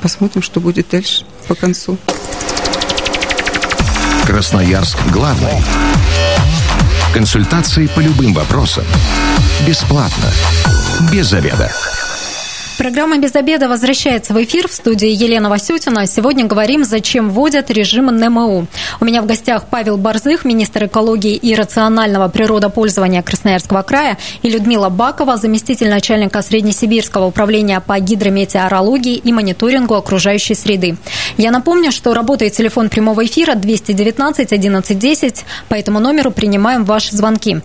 Посмотрим, 0.02 0.42
что 0.42 0.60
будет 0.60 0.90
дальше 0.92 1.26
по 1.48 1.56
концу. 1.56 1.98
Красноярск 4.26 4.98
главный. 5.12 5.64
Консультации 7.14 7.88
по 7.88 8.00
любым 8.00 8.34
вопросам. 8.34 8.86
Бесплатно. 9.66 10.32
Без 11.12 11.28
заведа. 11.28 11.72
Программа 12.78 13.18
«Без 13.18 13.36
обеда» 13.36 13.68
возвращается 13.68 14.36
в 14.36 14.44
эфир 14.44 14.68
в 14.68 14.72
студии 14.72 15.10
Елена 15.10 15.50
Васютина. 15.50 16.06
Сегодня 16.06 16.46
говорим, 16.46 16.84
зачем 16.84 17.32
вводят 17.32 17.72
режим 17.72 18.06
НМУ. 18.06 18.68
У 19.00 19.06
меня 19.06 19.24
в 19.24 19.26
гостях 19.26 19.66
Павел 19.72 19.98
Борзых, 19.98 20.46
министр 20.46 20.86
экологии 20.86 21.34
и 21.34 21.56
рационального 21.56 22.28
природопользования 22.28 23.24
Красноярского 23.24 23.82
края, 23.82 24.20
и 24.44 24.50
Людмила 24.50 24.90
Бакова, 24.90 25.38
заместитель 25.38 25.90
начальника 25.90 26.44
Среднесибирского 26.44 27.26
управления 27.26 27.80
по 27.80 28.00
гидрометеорологии 28.00 29.16
и 29.16 29.34
мониторингу 29.34 29.96
окружающей 29.96 30.54
среды. 30.54 30.98
Я 31.38 31.50
напомню, 31.50 31.92
что 31.92 32.14
работает 32.14 32.54
телефон 32.54 32.90
прямого 32.90 33.26
эфира 33.26 33.56
219 33.56 34.54
11 34.54 35.00
10. 35.00 35.46
По 35.68 35.74
этому 35.74 36.00
номеру 36.00 36.30
принимаем 36.30 36.86
ваши 36.86 37.16
звонки. 37.16 37.58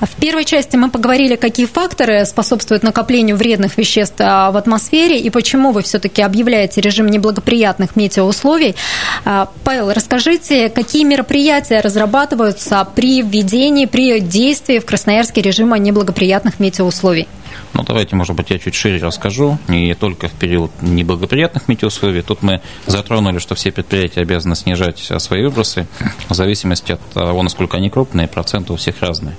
В 0.00 0.20
первой 0.20 0.44
части 0.44 0.76
мы 0.76 0.90
поговорили, 0.90 1.34
какие 1.34 1.66
факторы 1.66 2.24
способствуют 2.24 2.84
накоплению 2.84 3.36
вредных 3.36 3.76
веществ 3.76 4.16
а, 4.20 4.52
в 4.52 4.59
атмосфере 4.60 5.18
и 5.18 5.30
почему 5.30 5.72
вы 5.72 5.82
все-таки 5.82 6.22
объявляете 6.22 6.80
режим 6.80 7.08
неблагоприятных 7.08 7.96
метеоусловий. 7.96 8.76
А, 9.24 9.48
Павел, 9.64 9.92
расскажите, 9.92 10.68
какие 10.68 11.04
мероприятия 11.04 11.80
разрабатываются 11.80 12.86
при 12.94 13.22
введении, 13.22 13.86
при 13.86 14.20
действии 14.20 14.78
в 14.78 14.86
Красноярске 14.86 15.42
режима 15.42 15.78
неблагоприятных 15.78 16.60
метеоусловий? 16.60 17.26
Ну, 17.74 17.82
давайте, 17.82 18.16
может 18.16 18.34
быть, 18.36 18.50
я 18.50 18.58
чуть 18.58 18.74
шире 18.74 18.98
расскажу. 18.98 19.58
Не 19.68 19.94
только 19.94 20.28
в 20.28 20.32
период 20.32 20.70
неблагоприятных 20.80 21.68
метеоусловий. 21.68 22.22
Тут 22.22 22.42
мы 22.42 22.60
затронули, 22.86 23.38
что 23.38 23.54
все 23.54 23.72
предприятия 23.72 24.20
обязаны 24.20 24.56
снижать 24.56 24.98
свои 25.18 25.42
выбросы 25.42 25.86
в 26.28 26.34
зависимости 26.34 26.92
от 26.92 27.00
того, 27.10 27.42
насколько 27.42 27.76
они 27.76 27.90
крупные, 27.90 28.28
проценты 28.28 28.72
у 28.72 28.76
всех 28.76 29.00
разные. 29.00 29.36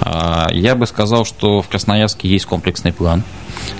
А, 0.00 0.48
я 0.52 0.74
бы 0.74 0.86
сказал, 0.86 1.24
что 1.24 1.62
в 1.62 1.68
Красноярске 1.68 2.28
есть 2.28 2.46
комплексный 2.46 2.92
план 2.92 3.24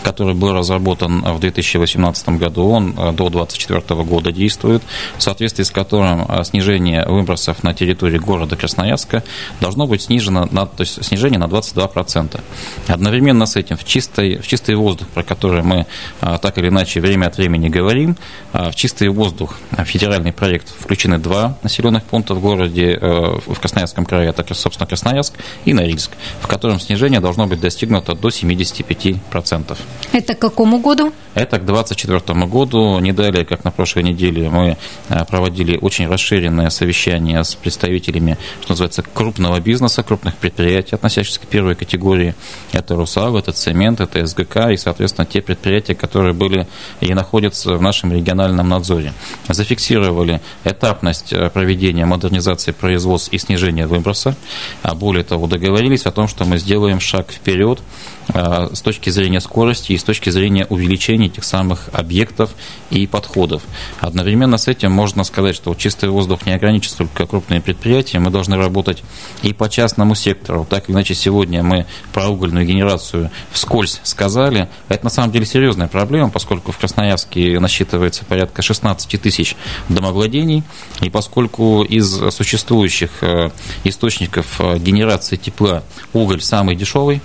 который 0.02 0.34
был 0.34 0.52
разработан 0.52 1.22
в 1.22 1.40
2018 1.40 2.28
году, 2.30 2.68
он 2.68 2.90
э, 2.90 3.12
до 3.12 3.28
2024 3.28 4.02
года 4.04 4.32
действует, 4.32 4.82
в 5.16 5.22
соответствии 5.22 5.64
с 5.64 5.70
которым 5.70 6.26
э, 6.28 6.44
снижение 6.44 7.04
выбросов 7.06 7.62
на 7.62 7.74
территории 7.74 8.18
города 8.18 8.56
Красноярска 8.56 9.22
должно 9.60 9.86
быть 9.86 10.02
снижено, 10.02 10.48
на, 10.50 10.66
то 10.66 10.82
есть 10.82 11.04
снижение 11.04 11.38
на 11.38 11.44
22%. 11.44 12.40
Одновременно 12.88 13.46
с 13.46 13.56
этим 13.56 13.67
в 13.76 13.84
чистый, 13.84 14.38
в 14.38 14.46
чистый 14.46 14.74
воздух, 14.74 15.08
про 15.08 15.22
который 15.22 15.62
мы 15.62 15.86
э, 16.20 16.38
так 16.40 16.58
или 16.58 16.68
иначе 16.68 17.00
время 17.00 17.26
от 17.26 17.36
времени 17.36 17.68
говорим, 17.68 18.16
в 18.52 18.74
чистый 18.74 19.08
воздух 19.08 19.56
федеральный 19.84 20.32
проект 20.32 20.68
включены 20.68 21.18
два 21.18 21.58
населенных 21.62 22.04
пункта 22.04 22.34
в 22.34 22.40
городе, 22.40 22.98
в 22.98 23.60
Красноярском 23.60 24.06
крае, 24.06 24.30
это, 24.30 24.54
собственно, 24.54 24.86
Красноярск 24.86 25.34
и 25.64 25.74
Норильск, 25.74 26.12
в 26.40 26.46
котором 26.46 26.80
снижение 26.80 27.20
должно 27.20 27.46
быть 27.46 27.60
достигнуто 27.60 28.14
до 28.14 28.28
75%. 28.28 29.76
Это 30.12 30.34
к 30.34 30.38
какому 30.38 30.78
году? 30.80 31.12
Это 31.34 31.58
к 31.58 31.64
2024 31.64 32.46
году. 32.46 32.98
Не 32.98 33.12
далее, 33.12 33.44
как 33.44 33.64
на 33.64 33.70
прошлой 33.70 34.02
неделе, 34.02 34.48
мы 34.50 34.76
э, 35.08 35.24
проводили 35.24 35.78
очень 35.80 36.08
расширенное 36.08 36.70
совещание 36.70 37.44
с 37.44 37.54
представителями, 37.54 38.38
что 38.60 38.72
называется, 38.72 39.02
крупного 39.02 39.60
бизнеса, 39.60 40.02
крупных 40.02 40.36
предприятий, 40.36 40.94
относящихся 40.94 41.40
к 41.40 41.46
первой 41.46 41.74
категории. 41.74 42.34
Это 42.72 42.96
РУСАВ, 42.96 43.36
это 43.36 43.52
Цемент, 43.58 44.00
это 44.00 44.26
СГК 44.26 44.70
и, 44.70 44.76
соответственно, 44.76 45.26
те 45.26 45.42
предприятия, 45.42 45.94
которые 45.94 46.32
были 46.32 46.66
и 47.00 47.12
находятся 47.14 47.74
в 47.74 47.82
нашем 47.82 48.12
региональном 48.12 48.68
надзоре. 48.68 49.12
Зафиксировали 49.48 50.40
этапность 50.64 51.32
э, 51.32 51.50
проведения 51.50 52.06
модернизации 52.06 52.72
производства 52.72 53.34
и 53.34 53.38
снижения 53.38 53.86
выброса. 53.86 54.36
А 54.82 54.94
более 54.94 55.24
того, 55.24 55.46
договорились 55.46 56.06
о 56.06 56.12
том, 56.12 56.28
что 56.28 56.44
мы 56.44 56.58
сделаем 56.58 57.00
шаг 57.00 57.32
вперед 57.32 57.80
э, 58.28 58.68
с 58.72 58.80
точки 58.80 59.10
зрения 59.10 59.40
скорости 59.40 59.92
и 59.92 59.98
с 59.98 60.04
точки 60.04 60.30
зрения 60.30 60.66
увеличения 60.68 61.26
этих 61.26 61.44
самых 61.44 61.88
объектов 61.92 62.50
и 62.90 63.06
подходов. 63.06 63.62
Одновременно 64.00 64.58
с 64.58 64.68
этим 64.68 64.92
можно 64.92 65.24
сказать, 65.24 65.56
что 65.56 65.74
чистый 65.74 66.08
воздух 66.08 66.46
не 66.46 66.52
ограничится 66.52 66.98
только 66.98 67.26
крупными 67.26 67.60
предприятиями, 67.60 68.24
мы 68.24 68.30
должны 68.30 68.56
работать 68.56 69.02
и 69.42 69.52
по 69.52 69.68
частному 69.68 70.14
сектору. 70.14 70.66
Так 70.68 70.88
или 70.88 70.96
иначе, 70.96 71.14
сегодня 71.14 71.62
мы 71.62 71.86
про 72.12 72.28
угольную 72.28 72.66
генерацию 72.66 73.30
вскользь 73.50 74.00
сказали. 74.02 74.68
Это 74.88 75.04
на 75.04 75.10
самом 75.10 75.32
деле 75.32 75.46
серьезная 75.46 75.88
проблема, 75.88 76.30
поскольку 76.30 76.72
в 76.72 76.78
Красноярске 76.78 77.58
насчитывается 77.60 78.24
порядка 78.24 78.62
16 78.62 79.20
тысяч 79.20 79.56
домовладений, 79.88 80.62
и 81.00 81.10
поскольку 81.10 81.82
из 81.82 82.08
существующих 82.34 83.10
э, 83.22 83.50
источников 83.84 84.60
э, 84.60 84.78
генерации 84.78 85.36
тепла 85.36 85.82
уголь 86.12 86.40
самый 86.40 86.76
дешевый, 86.76 87.20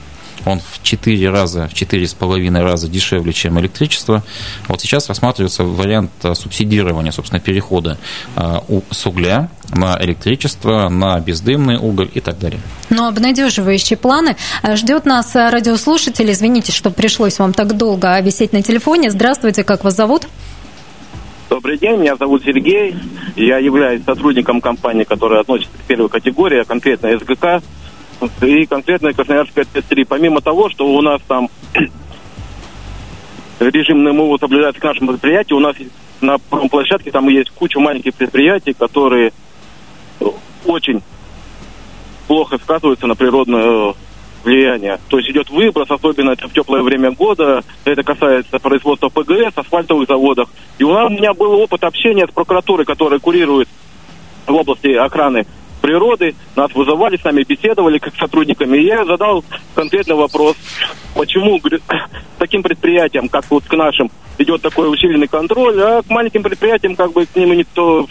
он 0.45 0.59
в 0.59 0.81
4 0.81 1.29
раза, 1.29 1.67
в 1.67 1.73
4,5 1.73 2.61
раза 2.61 2.87
дешевле, 2.87 3.33
чем 3.33 3.59
электричество. 3.59 4.23
Вот 4.67 4.81
сейчас 4.81 5.07
рассматривается 5.09 5.63
вариант 5.63 6.11
э, 6.23 6.33
субсидирования, 6.33 7.11
собственно, 7.11 7.39
перехода 7.39 7.97
э, 8.35 8.59
с 8.89 9.05
угля 9.05 9.49
на 9.73 9.97
электричество, 10.01 10.89
на 10.89 11.19
бездымный 11.19 11.77
уголь 11.77 12.09
и 12.13 12.19
так 12.19 12.39
далее. 12.39 12.59
Но 12.89 13.07
обнадеживающие 13.07 13.97
планы. 13.97 14.35
Э, 14.61 14.75
ждет 14.75 15.05
нас 15.05 15.33
радиослушатель. 15.35 16.29
Извините, 16.31 16.71
что 16.71 16.91
пришлось 16.91 17.39
вам 17.39 17.53
так 17.53 17.77
долго 17.77 18.19
висеть 18.19 18.53
на 18.53 18.61
телефоне. 18.61 19.11
Здравствуйте, 19.11 19.63
как 19.63 19.83
вас 19.83 19.95
зовут? 19.95 20.27
Добрый 21.49 21.77
день, 21.77 21.97
меня 21.97 22.15
зовут 22.15 22.43
Сергей. 22.43 22.95
Я 23.35 23.59
являюсь 23.59 24.03
сотрудником 24.03 24.59
компании, 24.59 25.03
которая 25.03 25.41
относится 25.41 25.77
к 25.77 25.81
первой 25.81 26.09
категории, 26.09 26.61
а 26.61 26.65
конкретно 26.65 27.15
СГК 27.19 27.61
и 28.41 28.65
конкретно 28.65 29.13
Красноярская 29.13 29.65
ТЭС-3. 29.65 30.05
Помимо 30.07 30.41
того, 30.41 30.69
что 30.69 30.87
у 30.87 31.01
нас 31.01 31.21
там 31.27 31.49
режим 33.59 34.03
НМУ 34.03 34.37
соблюдается 34.37 34.81
к 34.81 34.83
нашему 34.83 35.11
предприятию, 35.11 35.57
у 35.57 35.61
нас 35.61 35.75
на 36.21 36.37
площадке 36.37 37.11
там 37.11 37.27
есть 37.29 37.49
куча 37.51 37.79
маленьких 37.79 38.13
предприятий, 38.15 38.73
которые 38.73 39.33
очень 40.65 41.01
плохо 42.27 42.57
сказываются 42.57 43.07
на 43.07 43.15
природное 43.15 43.93
влияние. 44.43 44.99
То 45.09 45.17
есть 45.17 45.29
идет 45.29 45.49
выброс, 45.49 45.89
особенно 45.89 46.31
это 46.31 46.47
в 46.47 46.53
теплое 46.53 46.81
время 46.81 47.11
года. 47.11 47.63
Это 47.85 48.03
касается 48.03 48.59
производства 48.59 49.09
ПГС, 49.09 49.53
асфальтовых 49.55 50.07
заводах. 50.07 50.49
И 50.77 50.83
у 50.83 51.09
меня 51.09 51.33
был 51.33 51.53
опыт 51.53 51.83
общения 51.83 52.27
с 52.27 52.31
прокуратурой, 52.31 52.85
которая 52.85 53.19
курирует 53.19 53.69
в 54.45 54.53
области 54.53 54.93
охраны 54.93 55.45
природы, 55.83 56.33
нас 56.55 56.73
вызывали, 56.73 57.17
с 57.17 57.23
нами 57.25 57.43
беседовали 57.43 57.99
как 57.99 58.15
сотрудниками. 58.15 58.77
И 58.77 58.85
я 58.85 59.03
задал 59.03 59.43
конкретный 59.75 60.15
вопрос, 60.15 60.55
почему 61.13 61.59
таким 62.39 62.63
предприятиям, 62.63 63.27
как 63.27 63.43
вот 63.51 63.65
к 63.65 63.73
нашим, 63.73 64.09
идет 64.37 64.61
такой 64.61 64.89
усиленный 64.91 65.27
контроль, 65.27 65.79
а 65.81 66.01
к 66.01 66.09
маленьким 66.09 66.41
предприятиям 66.41 66.95
как 66.95 67.11
бы 67.11 67.25
к 67.25 67.35
ним 67.35 67.51
никто 67.57 68.07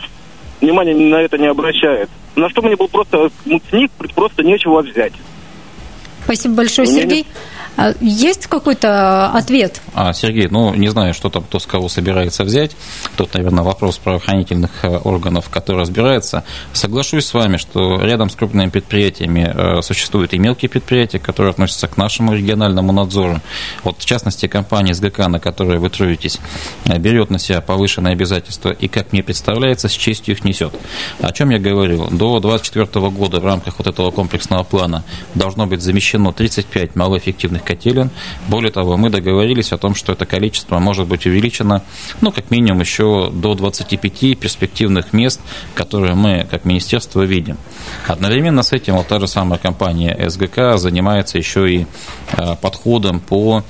внимания 0.61 0.95
на 0.95 1.23
это 1.23 1.39
не 1.39 1.47
обращает. 1.47 2.11
На 2.37 2.51
что 2.51 2.61
мне 2.61 2.77
было 2.77 2.89
просто, 2.89 3.31
с 3.47 3.73
них 3.73 3.91
просто 4.15 4.43
нечего 4.45 4.83
взять. 4.83 5.15
Спасибо 6.25 6.57
большое, 6.57 6.87
Сергей. 6.87 7.27
А 7.77 7.95
есть 8.01 8.47
какой-то 8.47 9.29
ответ? 9.29 9.81
А, 9.95 10.13
Сергей, 10.13 10.49
ну, 10.49 10.75
не 10.75 10.89
знаю, 10.89 11.15
что 11.15 11.31
там 11.31 11.45
кто 11.45 11.59
с 11.59 11.67
кого 11.67 11.89
собирается 11.89 12.45
взять. 12.45 12.77
Тут, 13.17 13.35
наверное, 13.35 13.65
вопрос 13.65 13.99
правоохранительных 13.99 14.71
э, 14.83 14.89
органов, 14.99 15.49
которые 15.49 15.83
разбираются. 15.83 16.45
Соглашусь 16.73 17.27
с 17.27 17.35
вами, 17.35 17.57
что 17.57 18.01
рядом 18.03 18.29
с 18.29 18.35
крупными 18.35 18.69
предприятиями 18.69 19.51
э, 19.55 19.83
существуют 19.83 20.35
и 20.35 20.39
мелкие 20.39 20.69
предприятия, 20.69 21.19
которые 21.19 21.51
относятся 21.51 21.89
к 21.89 21.97
нашему 21.97 22.35
региональному 22.35 22.93
надзору. 22.93 23.41
Вот, 23.85 23.99
в 23.99 24.05
частности, 24.05 24.47
компания 24.47 24.95
СГК, 24.95 25.29
на 25.29 25.41
которой 25.41 25.79
вы 25.79 25.89
трудитесь, 25.89 26.41
э, 26.85 26.99
берет 26.99 27.31
на 27.31 27.39
себя 27.39 27.63
повышенные 27.63 28.13
обязательства 28.13 28.71
и, 28.71 28.87
как 28.89 29.13
мне 29.13 29.23
представляется, 29.23 29.89
с 29.89 29.93
честью 29.93 30.35
их 30.35 30.45
несет. 30.45 30.75
О 31.21 31.33
чем 31.33 31.51
я 31.51 31.59
говорил? 31.59 32.09
До 32.11 32.39
2024 32.39 33.09
года 33.11 33.41
в 33.41 33.47
рамках 33.47 33.79
вот 33.79 33.87
этого 33.87 34.11
комплексного 34.11 34.63
плана 34.63 35.05
должно 35.35 35.67
быть 35.67 35.81
замещено 35.81 36.33
35 36.33 36.97
малоэффективных 36.97 37.62
атомных 37.63 37.65
котелен. 37.65 38.11
Более 38.49 38.71
того, 38.71 38.97
мы 38.97 39.11
договорились 39.11 39.73
о 39.73 39.79
том, 39.79 39.95
что 39.95 40.13
это 40.13 40.27
количество 40.27 40.79
может 40.79 41.07
быть 41.07 41.27
увеличено, 41.27 41.83
ну, 42.21 42.33
как 42.33 42.51
минимум, 42.51 42.81
еще 42.81 43.31
до 43.33 43.55
25 43.55 44.39
перспективных 44.39 45.13
мест, 45.13 45.41
которые 45.75 46.15
мы, 46.15 46.47
как 46.51 46.65
министерство, 46.65 47.23
видим. 47.23 47.57
Одновременно 48.07 48.63
с 48.63 48.73
этим 48.73 48.97
вот 48.97 49.09
та 49.09 49.21
же 49.21 49.27
самая 49.27 49.59
компания 49.59 50.17
СГК 50.29 50.77
занимается 50.77 51.39
еще 51.39 51.71
и 51.71 51.87
а, 52.33 52.57
подходом 52.57 53.21
по 53.21 53.63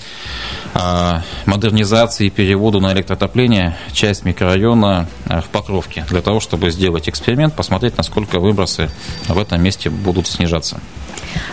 а, 0.74 1.22
модернизации 1.46 2.26
и 2.26 2.30
переводу 2.30 2.80
на 2.80 2.92
электротопление 2.92 3.76
часть 3.92 4.24
микрорайона 4.24 5.06
а, 5.28 5.40
в 5.40 5.48
Покровке, 5.48 6.04
для 6.08 6.22
того, 6.22 6.40
чтобы 6.40 6.70
сделать 6.70 7.08
эксперимент, 7.08 7.54
посмотреть, 7.54 7.96
насколько 7.96 8.40
выбросы 8.40 8.90
в 9.28 9.38
этом 9.38 9.62
месте 9.62 9.90
будут 9.90 10.26
снижаться. 10.26 10.80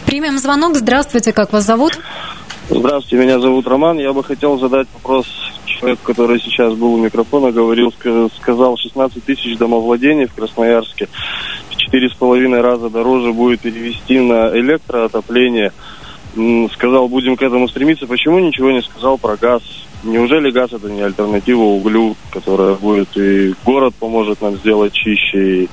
Примем 0.05 0.37
звонок. 0.37 0.75
Здравствуйте, 0.75 1.33
как 1.33 1.53
вас 1.53 1.65
зовут? 1.65 1.99
Здравствуйте, 2.69 3.23
меня 3.23 3.39
зовут 3.39 3.67
Роман. 3.67 3.97
Я 3.97 4.13
бы 4.13 4.23
хотел 4.23 4.59
задать 4.59 4.87
вопрос 4.93 5.25
человеку, 5.65 6.01
который 6.03 6.39
сейчас 6.39 6.73
был 6.73 6.93
у 6.93 6.97
микрофона, 6.97 7.51
говорил, 7.51 7.93
сказал 8.41 8.77
16 8.77 9.23
тысяч 9.23 9.57
домовладений 9.57 10.25
в 10.25 10.33
Красноярске. 10.33 11.07
В 11.69 11.75
четыре 11.75 12.09
с 12.09 12.13
половиной 12.13 12.61
раза 12.61 12.89
дороже 12.89 13.33
будет 13.33 13.61
перевести 13.61 14.19
на 14.19 14.49
электроотопление. 14.57 15.73
Сказал, 16.73 17.07
будем 17.07 17.35
к 17.35 17.41
этому 17.41 17.67
стремиться. 17.67 18.05
Почему 18.05 18.39
ничего 18.39 18.71
не 18.71 18.81
сказал 18.81 19.17
про 19.17 19.35
газ? 19.35 19.63
неужели 20.03 20.51
газ 20.51 20.71
это 20.73 20.89
не 20.89 21.01
альтернатива 21.01 21.61
углю, 21.61 22.15
которая 22.31 22.75
будет 22.75 23.15
и 23.17 23.53
город 23.65 23.93
поможет 23.99 24.41
нам 24.41 24.55
сделать 24.55 24.93
чище, 24.93 25.63
и, 25.63 25.69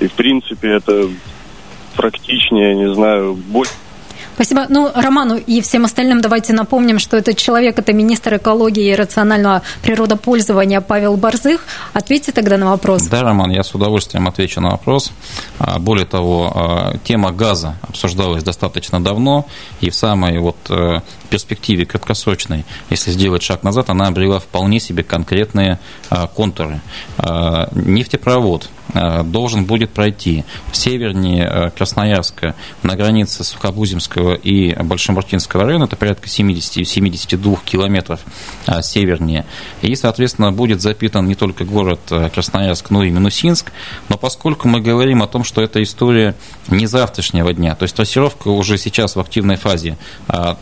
и 0.00 0.06
в 0.08 0.12
принципе 0.12 0.76
это 0.76 1.08
практичнее, 1.94 2.74
не 2.74 2.94
знаю, 2.94 3.34
больше 3.34 3.72
Спасибо. 4.40 4.64
Ну, 4.70 4.90
Роману 4.94 5.36
и 5.36 5.60
всем 5.60 5.84
остальным 5.84 6.22
давайте 6.22 6.54
напомним, 6.54 6.98
что 6.98 7.18
этот 7.18 7.36
человек, 7.36 7.78
это 7.78 7.92
министр 7.92 8.36
экологии 8.36 8.90
и 8.90 8.94
рационального 8.94 9.60
природопользования 9.82 10.80
Павел 10.80 11.18
Борзых. 11.18 11.66
Ответьте 11.92 12.32
тогда 12.32 12.56
на 12.56 12.70
вопрос. 12.70 13.02
Да, 13.02 13.22
Роман, 13.22 13.50
я 13.50 13.62
с 13.62 13.74
удовольствием 13.74 14.26
отвечу 14.28 14.62
на 14.62 14.70
вопрос. 14.70 15.12
А, 15.58 15.78
более 15.78 16.06
того, 16.06 16.52
а, 16.54 16.96
тема 17.04 17.32
газа 17.32 17.76
обсуждалась 17.82 18.42
достаточно 18.42 18.98
давно, 18.98 19.46
и 19.82 19.90
в 19.90 19.94
самой 19.94 20.38
вот 20.38 20.56
э, 20.70 21.00
перспективе 21.30 21.86
краткосрочной, 21.86 22.64
если 22.90 23.10
сделать 23.10 23.42
шаг 23.42 23.62
назад, 23.62 23.90
она 23.90 24.08
обрела 24.08 24.38
вполне 24.40 24.80
себе 24.80 25.02
конкретные 25.02 25.78
а, 26.10 26.26
контуры. 26.26 26.80
Нефтепровод 27.72 28.68
должен 29.24 29.66
будет 29.66 29.90
пройти 29.90 30.44
севернее 30.72 31.72
Красноярска 31.76 32.56
на 32.82 32.96
границе 32.96 33.44
Сухобузимского 33.44 34.34
и 34.34 34.74
Большомартинского 34.82 35.64
района, 35.64 35.84
это 35.84 35.96
порядка 35.96 36.28
70-72 36.28 37.58
километров 37.64 38.20
а, 38.66 38.82
севернее. 38.82 39.46
И, 39.82 39.94
соответственно, 39.94 40.52
будет 40.52 40.80
запитан 40.80 41.26
не 41.26 41.34
только 41.34 41.64
город 41.64 42.00
а, 42.10 42.28
Красноярск, 42.30 42.90
но 42.90 43.04
и 43.04 43.10
Минусинск. 43.10 43.72
Но 44.08 44.16
поскольку 44.16 44.68
мы 44.68 44.80
говорим 44.80 45.22
о 45.22 45.26
том, 45.26 45.44
что 45.44 45.62
это 45.62 45.82
история 45.82 46.34
не 46.68 46.86
завтрашнего 46.86 47.52
дня, 47.52 47.74
то 47.74 47.84
есть 47.84 47.94
трассировка 47.94 48.48
уже 48.48 48.78
сейчас 48.78 49.16
в 49.16 49.20
активной 49.20 49.56
фазе, 49.56 49.96
а, 50.28 50.54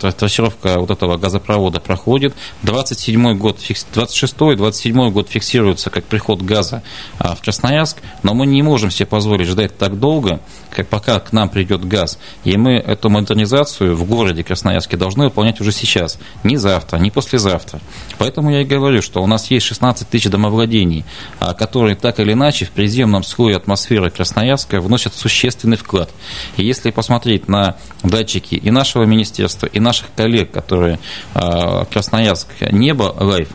трассировка 0.59 0.81
вот 0.81 0.91
этого 0.91 1.17
газопровода 1.17 1.81
проходит, 1.81 2.35
27 2.63 3.37
год, 3.37 3.59
26-27 3.59 5.11
год 5.11 5.29
фиксируется 5.29 5.91
как 5.91 6.05
приход 6.05 6.43
газа 6.43 6.83
в 7.19 7.37
Красноярск, 7.43 7.99
но 8.23 8.35
мы 8.35 8.47
не 8.47 8.63
можем 8.63 8.91
себе 8.91 9.07
позволить 9.07 9.49
ждать 9.49 9.77
так 9.77 9.99
долго, 9.99 10.41
как 10.71 10.89
пока 10.89 11.19
к 11.21 11.33
нам 11.33 11.49
придет 11.49 11.85
газ. 11.85 12.19
И 12.45 12.57
мы 12.57 12.75
эту 12.75 13.11
модернизацию 13.11 13.97
в 13.97 14.05
городе 14.05 14.45
Красноярске 14.45 14.97
должны 14.97 15.25
выполнять 15.25 15.61
уже 15.61 15.73
сейчас, 15.73 16.19
не 16.45 16.57
завтра, 16.57 16.99
не 16.99 17.11
послезавтра. 17.11 17.81
Поэтому 18.19 18.51
я 18.51 18.63
и 18.63 18.65
говорю, 18.65 19.03
что 19.03 19.23
у 19.23 19.27
нас 19.27 19.51
есть 19.51 19.67
16 19.67 20.09
тысяч 20.09 20.31
домовладений, 20.31 21.05
а, 21.41 21.55
которые 21.55 21.97
так 21.97 22.21
или 22.21 22.33
иначе 22.33 22.65
в 22.65 22.71
приземном 22.71 23.23
слое 23.23 23.57
атмосферы 23.57 24.11
Красноярска 24.11 24.81
вносят 24.81 25.15
существенный 25.15 25.77
вклад. 25.77 26.11
И 26.57 26.65
если 26.65 26.91
посмотреть 26.91 27.49
на 27.49 27.77
датчики 28.03 28.55
и 28.55 28.71
нашего 28.71 29.05
министерства, 29.05 29.67
и 29.67 29.81
наших 29.81 30.09
коллег, 30.17 30.48
которые 30.49 30.99
а, 31.35 31.85
Красноярск 31.87 32.49
Небо 32.71 33.15
Live, 33.19 33.49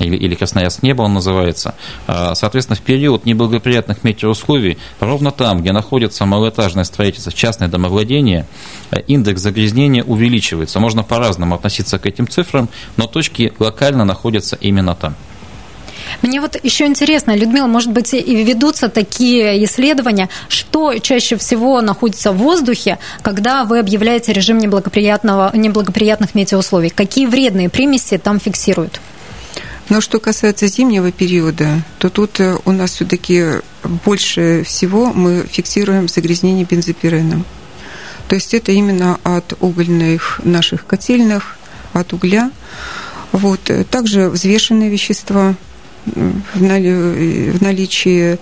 или, 0.00 0.16
или 0.16 0.34
Красноярск 0.34 0.82
небо 0.82 1.02
он 1.02 1.14
называется. 1.14 1.74
А, 2.06 2.34
соответственно, 2.34 2.76
в 2.76 2.80
период 2.80 3.26
неблагоприятных 3.26 4.02
метеоусловий, 4.02 4.78
ровно 4.98 5.30
там, 5.30 5.60
где 5.60 5.72
находится 5.72 6.24
малоэтажное 6.24 6.84
строительство, 6.84 7.32
частное 7.32 7.68
домовладение, 7.68 8.46
индекс 9.06 9.42
загрязнения 9.42 10.02
увеличивается. 10.02 10.80
Можно 10.80 11.02
по-разному 11.02 11.54
относиться 11.54 11.98
к 11.98 12.06
этим 12.06 12.28
цифрам, 12.28 12.68
но 12.96 13.06
точки 13.06 13.52
локально 13.58 14.04
находятся 14.04 14.56
именно 14.56 14.94
там. 14.94 15.14
Мне 16.22 16.40
вот 16.40 16.56
еще 16.62 16.86
интересно, 16.86 17.36
Людмила, 17.36 17.66
может 17.66 17.90
быть, 17.90 18.14
и 18.14 18.44
ведутся 18.44 18.88
такие 18.88 19.64
исследования, 19.64 20.28
что 20.48 20.98
чаще 20.98 21.36
всего 21.36 21.80
находится 21.80 22.32
в 22.32 22.38
воздухе, 22.38 22.98
когда 23.22 23.64
вы 23.64 23.78
объявляете 23.78 24.32
режим 24.32 24.58
неблагоприятного, 24.58 25.50
неблагоприятных 25.54 26.34
метеоусловий? 26.34 26.90
Какие 26.90 27.26
вредные 27.26 27.68
примеси 27.68 28.18
там 28.18 28.40
фиксируют? 28.40 29.00
Но 29.88 30.00
что 30.00 30.20
касается 30.20 30.68
зимнего 30.68 31.10
периода, 31.10 31.82
то 31.98 32.10
тут 32.10 32.38
э, 32.38 32.56
у 32.64 32.70
нас 32.70 32.92
все-таки 32.92 33.60
больше 34.04 34.62
всего 34.64 35.12
мы 35.12 35.44
фиксируем 35.50 36.08
загрязнение 36.08 36.64
бензопиреном. 36.64 37.44
То 38.28 38.36
есть 38.36 38.54
это 38.54 38.70
именно 38.70 39.18
от 39.24 39.54
угольных 39.58 40.40
наших 40.44 40.86
котельных, 40.86 41.56
от 41.92 42.12
угля. 42.12 42.52
Вот. 43.32 43.68
Также 43.90 44.28
взвешенные 44.28 44.90
вещества 44.90 45.56
в 46.06 47.62
наличии 47.62 48.38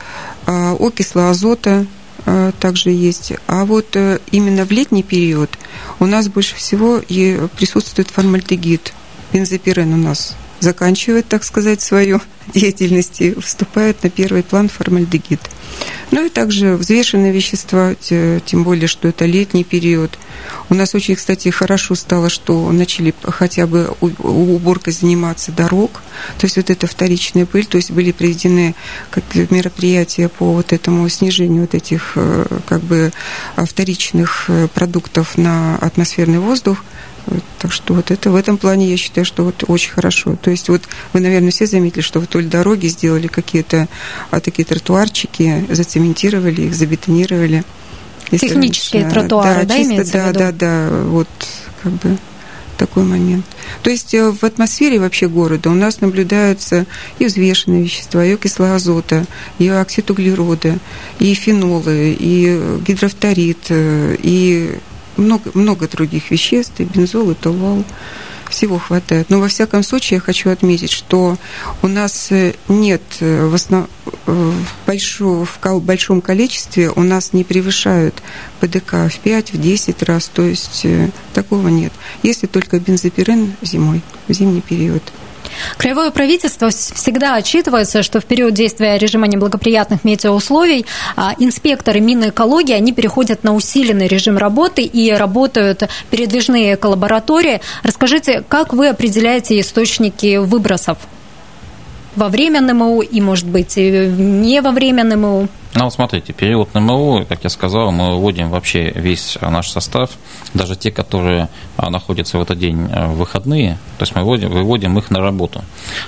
а, 0.47 0.77
окисла 0.79 1.31
азота 1.31 1.87
а, 2.27 2.53
также 2.61 2.91
есть. 2.91 3.33
А 3.47 3.65
вот 3.65 3.97
э, 3.97 4.19
именно 4.31 4.65
в 4.65 4.71
летний 4.71 5.03
период 5.03 5.51
у 5.99 6.07
нас 6.07 6.29
больше 6.29 6.57
всего 6.57 7.01
и 7.09 7.39
присутствует 7.57 8.11
формальдегид. 8.11 8.93
Бензопирен 9.33 9.93
у 9.93 9.97
нас 9.97 10.37
заканчивает, 10.61 11.27
так 11.29 11.45
сказать, 11.45 11.81
свою 11.81 12.21
деятельность 12.55 13.21
и 13.21 13.35
вступает 13.41 14.03
на 14.03 14.11
первый 14.11 14.43
план 14.43 14.69
формальдегид. 14.69 15.41
Ну 16.11 16.25
и 16.25 16.29
также 16.31 16.77
взвешенные 16.77 17.33
вещества, 17.33 17.95
тем 17.95 18.65
более, 18.65 18.89
что 18.89 19.09
это 19.09 19.27
летний 19.27 19.65
период. 19.65 20.19
У 20.71 20.75
нас 20.75 20.95
очень, 20.95 21.17
кстати, 21.17 21.49
хорошо 21.51 21.95
стало, 21.95 22.31
что 22.31 22.71
начали 22.73 23.15
хотя 23.23 23.67
бы 23.67 23.95
уборкой 24.01 24.93
заниматься 24.93 25.53
дорог, 25.53 26.03
то 26.39 26.45
есть 26.47 26.57
вот 26.57 26.71
эта 26.71 26.87
вторичная 26.87 27.47
пыль, 27.47 27.67
то 27.67 27.77
есть 27.77 27.91
были 27.91 28.13
проведены 28.13 28.75
как 29.11 29.25
мероприятия 29.51 30.29
по 30.29 30.53
вот 30.53 30.73
этому 30.73 31.09
снижению 31.09 31.63
вот 31.63 31.75
этих 31.75 32.13
э, 32.17 32.47
как 32.67 32.83
бы 32.83 33.13
вторичных 33.57 34.45
э, 34.49 34.69
продуктов 34.73 35.37
на 35.37 35.77
атмосферный 35.77 36.39
воздух. 36.39 36.79
Так 37.59 37.73
что 37.73 37.95
вот 37.95 38.11
это 38.11 38.31
в 38.31 38.37
этом 38.37 38.57
плане 38.59 38.89
я 38.91 38.97
считаю, 38.97 39.25
что 39.25 39.45
вот 39.45 39.65
очень 39.67 39.93
хорошо. 39.93 40.37
То 40.41 40.51
есть 40.51 40.69
вот 40.69 40.83
вы, 41.13 41.21
наверное, 41.21 41.51
все 41.51 41.67
заметили, 41.67 42.03
что 42.03 42.21
вдоль 42.21 42.47
дороги 42.47 42.87
сделали 42.87 43.27
какие-то 43.27 43.89
а, 44.31 44.41
такие 44.41 44.65
тротуарчики, 44.65 45.67
зацементировали 45.69 46.63
их, 46.63 46.75
забетонировали. 46.75 47.65
Технические 48.31 49.03
раньше, 49.05 49.21
тротуары, 49.21 49.65
да, 49.65 49.77
да, 49.77 49.77
чисто, 49.79 50.13
да, 50.13 50.33
да, 50.33 50.53
да, 50.53 51.03
вот 51.05 51.29
как 51.83 51.93
бы 51.93 52.19
такой 52.79 53.03
момент. 53.03 53.45
То 53.83 53.91
есть 53.91 54.15
э, 54.15 54.31
в 54.31 54.45
атмосфере 54.45 54.99
вообще 54.99 55.29
города 55.29 55.69
у 55.69 55.75
нас 55.75 56.01
наблюдаются 56.01 56.87
и 57.19 57.27
взвешенные 57.27 57.83
вещества, 57.83 58.25
и 58.25 58.35
окисло 58.35 58.75
азота, 58.75 59.27
и 59.59 59.69
оксид 59.69 60.11
углерода, 60.11 60.79
и 61.19 61.35
фенолы, 61.35 62.17
и 62.19 62.79
гидрофторид, 62.87 63.67
э, 63.69 64.17
и 64.23 64.79
много, 65.19 65.51
много 65.55 65.89
других 65.89 66.31
веществ, 66.31 66.75
и 66.79 66.85
бензол, 66.85 67.31
и 67.31 67.35
толвал, 67.35 67.85
всего 68.49 68.79
хватает. 68.79 69.31
Но 69.31 69.41
во 69.41 69.49
всяком 69.49 69.83
случае 69.83 70.17
я 70.17 70.21
хочу 70.21 70.51
отметить, 70.51 70.91
что 70.91 71.37
у 71.83 71.89
нас 71.89 72.29
э, 72.31 72.55
нет 72.69 73.03
э, 73.21 73.47
в, 73.47 73.55
основ... 73.55 73.89
в, 74.27 74.55
большом, 74.87 75.45
в 75.45 75.83
большом 75.83 76.21
количестве, 76.21 76.91
у 76.91 77.03
нас 77.03 77.33
не 77.33 77.45
превышают 77.45 78.23
ПДК 78.61 79.11
в 79.11 79.19
5, 79.19 79.53
в 79.53 79.61
10 79.61 80.03
раз, 80.03 80.31
то 80.33 80.43
есть 80.43 80.85
э, 80.85 81.11
такого 81.35 81.69
нет. 81.69 81.93
Если 82.23 82.47
только 82.47 82.81
бензопирен 82.81 83.55
зимой, 83.63 84.03
в 84.27 84.33
зимний 84.33 84.63
период. 84.63 85.03
Краевое 85.77 86.11
правительство 86.11 86.71
всегда 86.71 87.35
отчитывается, 87.37 88.03
что 88.03 88.21
в 88.21 88.25
период 88.25 88.55
действия 88.55 88.99
режима 88.99 89.27
неблагоприятных 89.27 90.05
метеоусловий 90.05 90.87
а, 91.17 91.35
инспекторы 91.39 92.01
Минэкологии, 92.01 92.75
они 92.75 92.93
переходят 92.93 93.45
на 93.45 93.55
усиленный 93.55 94.09
режим 94.09 94.39
работы 94.39 94.83
и 94.83 95.11
работают 95.13 95.89
передвижные 96.11 96.77
коллаборатории. 96.77 97.61
Расскажите, 97.83 98.45
как 98.49 98.73
вы 98.73 98.89
определяете 98.89 99.61
источники 99.61 100.37
выбросов? 100.37 100.99
во 102.17 102.29
время 102.29 102.61
НМУ 102.61 103.03
и, 103.03 103.21
может 103.21 103.47
быть, 103.47 103.77
не 103.77 104.61
во 104.61 104.73
время 104.73 105.05
НМУ? 105.05 105.49
Ну, 105.75 105.91
смотрите, 105.91 106.33
период 106.33 106.75
НМУ, 106.75 107.27
как 107.29 107.45
я 107.45 107.51
сказал, 107.51 107.93
мы 107.93 108.15
выводим 108.15 108.51
вообще 108.51 108.91
весь 108.91 109.37
наш 109.41 109.69
состав, 109.69 110.11
даже 110.55 110.77
те, 110.77 110.91
которые 110.91 111.49
а, 111.77 111.91
находятся 111.91 112.39
в 112.39 112.43
этот 112.43 112.59
день 112.59 112.89
а, 112.91 113.09
в 113.09 113.17
выходные, 113.17 113.79
то 113.99 114.03
есть 114.03 114.15
мы 114.15 114.23
выводим, 114.23 114.51
выводим 114.51 114.99
их 114.99 115.11
на 115.11 115.21
работу. 115.21 115.63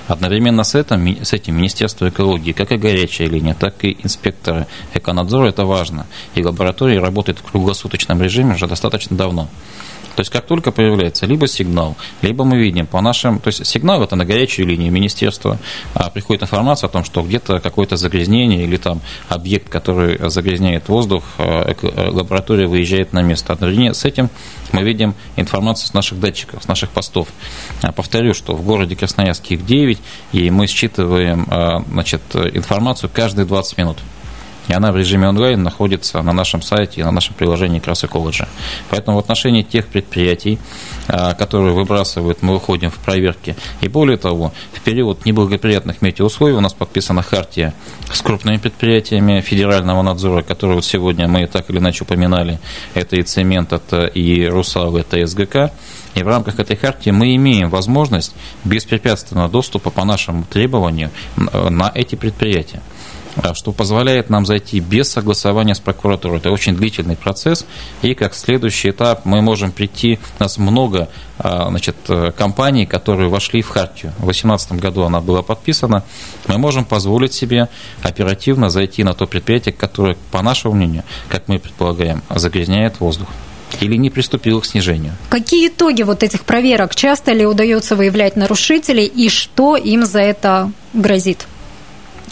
Одновременно 0.08 0.64
с 0.64 0.74
этим, 0.74 1.22
с 1.22 1.34
этим 1.34 1.56
Министерство 1.56 2.08
экологии, 2.08 2.52
как 2.52 2.72
и 2.72 2.78
горячая 2.78 3.28
линия, 3.28 3.54
так 3.54 3.84
и 3.84 3.98
инспекторы 4.02 4.66
эконадзора, 4.94 5.48
это 5.48 5.66
важно. 5.66 6.06
И 6.34 6.42
лаборатории 6.42 6.96
работают 6.96 7.38
в 7.38 7.42
круглосуточном 7.42 8.22
режиме 8.22 8.54
уже 8.54 8.66
достаточно 8.66 9.16
давно. 9.16 9.48
То 10.20 10.22
есть 10.22 10.32
как 10.32 10.44
только 10.44 10.70
появляется 10.70 11.24
либо 11.24 11.48
сигнал, 11.48 11.96
либо 12.20 12.44
мы 12.44 12.58
видим 12.58 12.86
по 12.86 13.00
нашим... 13.00 13.38
То 13.38 13.48
есть 13.48 13.66
сигнал– 13.66 14.02
это 14.04 14.16
на 14.16 14.26
горячую 14.26 14.68
линию 14.68 14.92
министерства. 14.92 15.56
А 15.94 16.10
приходит 16.10 16.42
информация 16.42 16.88
о 16.88 16.90
том, 16.90 17.04
что 17.04 17.22
где-то 17.22 17.58
какое-то 17.58 17.96
загрязнение 17.96 18.64
или 18.64 18.76
там 18.76 19.00
объект, 19.30 19.70
который 19.70 20.18
загрязняет 20.28 20.90
воздух, 20.90 21.24
а, 21.38 21.74
лаборатория 22.10 22.66
выезжает 22.66 23.14
на 23.14 23.22
место. 23.22 23.54
Одновременно 23.54 23.94
с 23.94 24.04
этим 24.04 24.28
мы 24.72 24.82
видим 24.82 25.14
информацию 25.36 25.88
с 25.88 25.94
наших 25.94 26.20
датчиков, 26.20 26.64
с 26.64 26.68
наших 26.68 26.90
постов. 26.90 27.28
А, 27.80 27.90
повторю, 27.90 28.34
что 28.34 28.54
в 28.54 28.62
городе 28.62 28.96
Красноярске 28.96 29.54
их 29.54 29.64
9, 29.64 29.98
и 30.32 30.50
мы 30.50 30.66
считываем 30.66 31.46
значит, 31.88 32.20
информацию 32.34 33.08
каждые 33.10 33.46
20 33.46 33.78
минут. 33.78 33.96
И 34.70 34.72
она 34.72 34.92
в 34.92 34.96
режиме 34.96 35.28
онлайн 35.28 35.64
находится 35.64 36.22
на 36.22 36.32
нашем 36.32 36.62
сайте 36.62 37.00
и 37.00 37.04
на 37.04 37.10
нашем 37.10 37.34
приложении 37.34 37.80
Крас 37.80 38.04
Экологи. 38.04 38.46
Поэтому 38.88 39.16
в 39.16 39.20
отношении 39.20 39.62
тех 39.62 39.88
предприятий, 39.88 40.60
а, 41.08 41.34
которые 41.34 41.74
выбрасывают, 41.74 42.40
мы 42.42 42.52
выходим 42.52 42.92
в 42.92 42.98
проверки. 42.98 43.56
И 43.80 43.88
более 43.88 44.16
того, 44.16 44.52
в 44.72 44.80
период 44.82 45.24
неблагоприятных 45.24 46.02
метеоусловий 46.02 46.54
у 46.54 46.60
нас 46.60 46.72
подписана 46.72 47.20
хартия 47.20 47.74
с 48.12 48.22
крупными 48.22 48.58
предприятиями 48.58 49.40
федерального 49.40 50.02
надзора, 50.02 50.42
которые 50.42 50.76
вот 50.76 50.84
сегодня 50.84 51.26
мы 51.26 51.48
так 51.48 51.68
или 51.68 51.78
иначе 51.78 52.04
упоминали. 52.04 52.60
Это 52.94 53.16
и 53.16 53.24
цемент, 53.24 53.72
это 53.72 54.06
и 54.06 54.46
Русал, 54.46 54.96
это 54.96 55.26
СГК. 55.26 55.72
И 56.14 56.22
в 56.22 56.28
рамках 56.28 56.60
этой 56.60 56.76
хартии 56.76 57.10
мы 57.10 57.34
имеем 57.34 57.70
возможность 57.70 58.36
беспрепятственного 58.64 59.48
доступа 59.48 59.90
по 59.90 60.04
нашему 60.04 60.44
требованию 60.44 61.10
на 61.36 61.90
эти 61.92 62.14
предприятия 62.14 62.82
что 63.54 63.72
позволяет 63.72 64.30
нам 64.30 64.46
зайти 64.46 64.80
без 64.80 65.10
согласования 65.10 65.74
с 65.74 65.80
прокуратурой. 65.80 66.38
Это 66.38 66.50
очень 66.50 66.76
длительный 66.76 67.16
процесс, 67.16 67.64
и 68.02 68.14
как 68.14 68.34
следующий 68.34 68.90
этап 68.90 69.24
мы 69.24 69.40
можем 69.40 69.72
прийти, 69.72 70.18
у 70.38 70.42
нас 70.42 70.58
много 70.58 71.08
а, 71.38 71.68
значит, 71.70 71.96
компаний, 72.36 72.86
которые 72.86 73.28
вошли 73.28 73.62
в 73.62 73.68
хартию. 73.68 74.12
В 74.18 74.24
2018 74.24 74.72
году 74.72 75.02
она 75.02 75.20
была 75.20 75.42
подписана. 75.42 76.02
Мы 76.46 76.58
можем 76.58 76.84
позволить 76.84 77.32
себе 77.32 77.68
оперативно 78.02 78.70
зайти 78.70 79.04
на 79.04 79.14
то 79.14 79.26
предприятие, 79.26 79.72
которое, 79.72 80.16
по 80.30 80.42
нашему 80.42 80.74
мнению, 80.74 81.04
как 81.28 81.48
мы 81.48 81.58
предполагаем, 81.58 82.22
загрязняет 82.30 83.00
воздух 83.00 83.28
или 83.80 83.96
не 83.96 84.10
приступил 84.10 84.60
к 84.60 84.66
снижению. 84.66 85.12
Какие 85.28 85.68
итоги 85.68 86.02
вот 86.02 86.22
этих 86.22 86.44
проверок? 86.44 86.94
Часто 86.94 87.32
ли 87.32 87.46
удается 87.46 87.96
выявлять 87.96 88.36
нарушителей 88.36 89.06
и 89.06 89.28
что 89.28 89.76
им 89.76 90.04
за 90.04 90.20
это 90.20 90.72
грозит? 90.92 91.46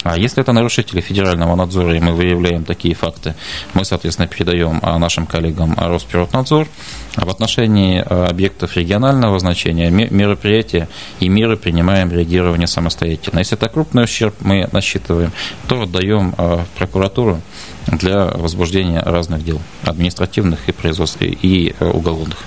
А 0.03 0.17
если 0.17 0.41
это 0.41 0.53
нарушители 0.53 1.01
федерального 1.01 1.55
надзора, 1.55 1.95
и 1.95 1.99
мы 1.99 2.13
выявляем 2.13 2.63
такие 2.63 2.95
факты, 2.95 3.35
мы, 3.73 3.83
соответственно, 3.83 4.27
передаем 4.27 4.79
а, 4.81 4.97
нашим 4.97 5.25
коллегам 5.25 5.75
Росприроднадзор. 5.77 6.67
А 7.15 7.25
в 7.25 7.29
отношении 7.29 8.01
а, 8.05 8.27
объектов 8.27 8.77
регионального 8.77 9.37
значения 9.39 9.89
мероприятия 9.89 10.87
и 11.19 11.27
меры 11.27 11.57
принимаем 11.57 12.11
реагирование 12.11 12.67
самостоятельно. 12.67 13.39
Если 13.39 13.57
это 13.57 13.67
крупный 13.67 14.05
ущерб, 14.05 14.35
мы 14.39 14.69
насчитываем, 14.71 15.33
то 15.67 15.81
отдаем 15.81 16.33
в 16.37 16.65
прокуратуру 16.77 17.41
для 17.87 18.25
возбуждения 18.25 19.01
разных 19.01 19.43
дел, 19.43 19.59
административных 19.83 20.69
и 20.69 20.71
производственных, 20.71 21.43
и 21.43 21.75
уголовных. 21.79 22.37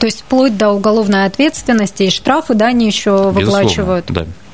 То 0.00 0.06
есть 0.06 0.20
вплоть 0.20 0.56
до 0.56 0.70
уголовной 0.70 1.24
ответственности 1.24 2.04
и 2.04 2.10
штрафы, 2.10 2.54
да, 2.54 2.66
они 2.66 2.86
еще 2.86 3.30
выплачивают? 3.30 4.06
Безусловно, 4.10 4.32
да. 4.32 4.45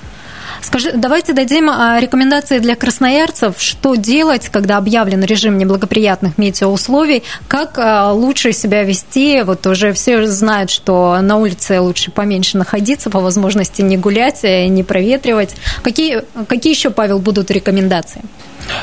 Скажи, 0.62 0.92
давайте 0.94 1.32
дадим 1.32 1.68
а, 1.68 1.98
рекомендации 2.00 2.60
для 2.60 2.76
красноярцев, 2.76 3.56
что 3.58 3.96
делать, 3.96 4.48
когда 4.48 4.78
объявлен 4.78 5.22
режим 5.24 5.58
неблагоприятных 5.58 6.38
метеоусловий, 6.38 7.24
как 7.48 7.78
а, 7.78 8.12
лучше 8.12 8.52
себя 8.52 8.84
вести. 8.84 9.42
Вот 9.42 9.66
уже 9.66 9.92
все 9.92 10.24
знают, 10.26 10.70
что 10.70 11.18
на 11.20 11.36
улице 11.36 11.80
лучше 11.80 12.12
поменьше 12.12 12.58
находиться, 12.58 13.10
по 13.10 13.20
возможности 13.20 13.82
не 13.82 13.96
гулять, 13.96 14.44
э, 14.44 14.68
не 14.68 14.84
проветривать. 14.84 15.56
Какие, 15.82 16.22
какие 16.46 16.72
еще, 16.72 16.90
Павел, 16.90 17.18
будут 17.18 17.50
рекомендации? 17.50 18.22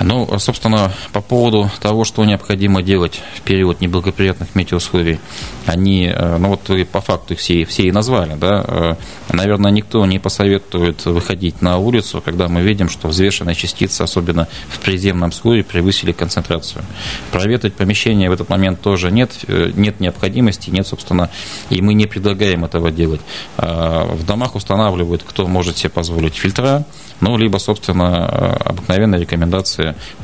Ну, 0.01 0.39
собственно, 0.39 0.91
по 1.11 1.21
поводу 1.21 1.69
того, 1.81 2.03
что 2.03 2.23
необходимо 2.25 2.81
делать 2.81 3.21
в 3.35 3.41
период 3.41 3.81
неблагоприятных 3.81 4.55
метеоусловий, 4.55 5.19
они, 5.65 6.05
э, 6.05 6.37
ну 6.37 6.49
вот 6.49 6.67
вы 6.69 6.85
по 6.85 7.01
факту 7.01 7.35
все, 7.35 7.65
все 7.65 7.83
и 7.83 7.91
назвали, 7.91 8.35
да, 8.35 8.63
э, 8.67 8.95
наверное, 9.33 9.71
никто 9.71 10.05
не 10.05 10.19
посоветует 10.19 11.05
выходить 11.05 11.61
на 11.61 11.77
улицу, 11.77 12.21
когда 12.23 12.47
мы 12.47 12.61
видим, 12.61 12.89
что 12.89 13.07
взвешенные 13.07 13.55
частицы, 13.55 14.01
особенно 14.01 14.47
в 14.69 14.79
приземном 14.79 15.31
слое, 15.31 15.63
превысили 15.63 16.11
концентрацию. 16.11 16.83
Проветрить 17.31 17.75
помещение 17.75 18.29
в 18.29 18.33
этот 18.33 18.49
момент 18.49 18.81
тоже 18.81 19.11
нет, 19.11 19.31
э, 19.47 19.71
нет 19.75 19.99
необходимости, 19.99 20.69
нет, 20.69 20.87
собственно, 20.87 21.29
и 21.69 21.81
мы 21.81 21.93
не 21.93 22.05
предлагаем 22.05 22.65
этого 22.65 22.91
делать. 22.91 23.21
В 23.57 24.25
домах 24.25 24.55
устанавливают, 24.55 25.23
кто 25.23 25.47
может 25.47 25.77
себе 25.77 25.89
позволить 25.89 26.35
фильтра, 26.35 26.85
ну, 27.21 27.37
либо, 27.37 27.57
собственно, 27.57 28.25
обыкновенная 28.57 29.19
рекомендация 29.19 29.68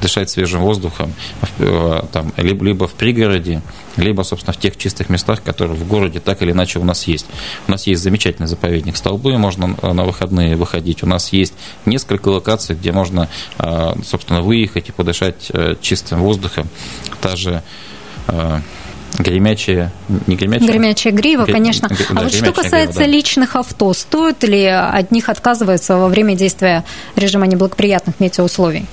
дышать 0.02 0.30
свежим 0.30 0.62
воздухом, 0.62 1.14
э, 1.60 2.02
там, 2.12 2.34
либо, 2.38 2.66
либо 2.66 2.88
в 2.88 2.94
пригороде, 2.94 3.62
либо, 3.98 4.24
собственно, 4.24 4.54
в 4.54 4.58
тех 4.58 4.78
чистых 4.78 5.10
местах, 5.10 5.44
которые 5.44 5.76
в 5.76 5.88
городе 5.88 6.20
так 6.20 6.42
или 6.42 6.52
иначе 6.52 6.80
у 6.80 6.84
нас 6.84 7.08
есть. 7.08 7.26
У 7.68 7.72
нас 7.72 7.88
есть 7.88 8.02
замечательный 8.02 8.48
заповедник 8.48 8.98
Столбы, 8.98 9.38
можно 9.38 9.76
на 9.82 10.06
выходные 10.06 10.56
выходить. 10.56 11.04
У 11.04 11.08
нас 11.08 11.34
есть 11.34 11.54
несколько 11.86 12.30
локаций, 12.30 12.76
где 12.76 12.92
можно, 12.92 13.30
э, 13.60 13.94
собственно, 14.06 14.42
выехать 14.42 14.90
и 14.90 14.92
подышать 14.92 15.50
э, 15.54 15.76
чистым 15.82 16.22
воздухом. 16.22 16.68
Та 17.22 17.36
же 17.36 17.64
Гремячая, 19.18 19.92
не 20.28 20.36
гремячая? 20.36 20.68
Гремячая 20.68 21.14
грива, 21.14 21.46
конечно. 21.46 21.88
Да, 21.88 21.96
а 22.16 22.24
вот 22.24 22.34
что 22.34 22.52
касается 22.52 23.00
грива, 23.00 23.12
да. 23.12 23.18
личных 23.18 23.56
авто, 23.56 23.94
стоит 23.94 24.44
ли 24.44 24.66
от 24.66 25.12
них 25.12 25.30
отказываться 25.30 25.98
во 25.98 26.08
время 26.08 26.36
действия 26.36 26.84
режима 27.16 27.48
неблагоприятных 27.48 28.20
метеоусловий? 28.20 28.86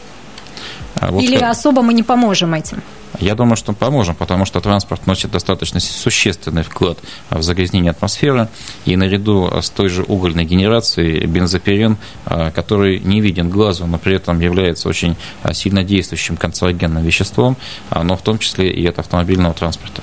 А 1.03 1.11
вот 1.11 1.23
Или 1.23 1.37
как... 1.37 1.51
особо 1.51 1.83
мы 1.83 1.95
не 1.95 2.05
поможем 2.05 2.55
этим? 2.55 2.81
Я 3.19 3.35
думаю, 3.35 3.57
что 3.57 3.73
поможем, 3.73 4.15
потому 4.15 4.45
что 4.45 4.61
транспорт 4.61 5.07
носит 5.07 5.33
достаточно 5.33 5.81
существенный 5.81 6.63
вклад 6.63 6.99
в 7.31 7.43
загрязнение 7.43 7.91
атмосферы. 7.91 8.49
И 8.85 8.97
наряду 8.97 9.51
с 9.61 9.69
той 9.69 9.89
же 9.89 10.05
угольной 10.05 10.45
генерацией 10.45 11.27
бензопирен, 11.27 11.97
а, 12.25 12.53
который 12.53 13.01
не 13.01 13.21
виден 13.21 13.51
глазу, 13.51 13.87
но 13.87 13.99
при 13.99 14.15
этом 14.15 14.39
является 14.41 14.89
очень 14.89 15.17
а, 15.43 15.53
сильно 15.53 15.83
действующим 15.83 16.37
канцерогенным 16.37 17.03
веществом, 17.03 17.57
но 17.91 18.17
в 18.17 18.23
том 18.23 18.39
числе 18.39 18.71
и 18.71 18.87
от 18.87 19.01
автомобильного 19.01 19.55
транспорта. 19.55 20.03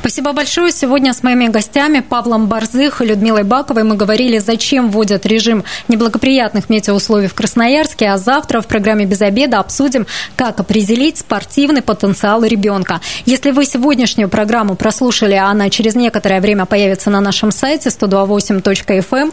Спасибо 0.00 0.32
большое. 0.32 0.72
Сегодня 0.72 1.12
с 1.12 1.22
моими 1.22 1.48
гостями 1.48 2.00
Павлом 2.00 2.46
Борзых 2.46 3.02
и 3.02 3.04
Людмилой 3.04 3.44
Баковой 3.44 3.84
мы 3.84 3.96
говорили, 3.96 4.38
зачем 4.38 4.90
вводят 4.90 5.26
режим 5.26 5.64
неблагоприятных 5.88 6.70
метеоусловий 6.70 7.28
в 7.28 7.34
Красноярске, 7.34 8.06
а 8.06 8.18
завтра 8.18 8.60
в 8.60 8.66
программе 8.66 9.04
«Без 9.04 9.20
обеда» 9.20 9.58
обсудим, 9.58 10.06
как 10.36 10.60
определить 10.60 11.18
спортивный 11.18 11.82
потенциал 11.82 12.44
ребенка. 12.44 13.00
Если 13.26 13.50
вы 13.50 13.64
сегодняшнюю 13.64 14.28
программу 14.28 14.76
прослушали, 14.76 15.34
а 15.34 15.48
она 15.48 15.70
через 15.70 15.94
некоторое 15.94 16.40
время 16.40 16.64
появится 16.64 17.10
на 17.10 17.20
нашем 17.20 17.50
сайте 17.50 17.90
128.fm. 17.90 19.32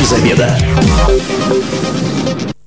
Без 0.00 0.12
обеда. 0.12 0.56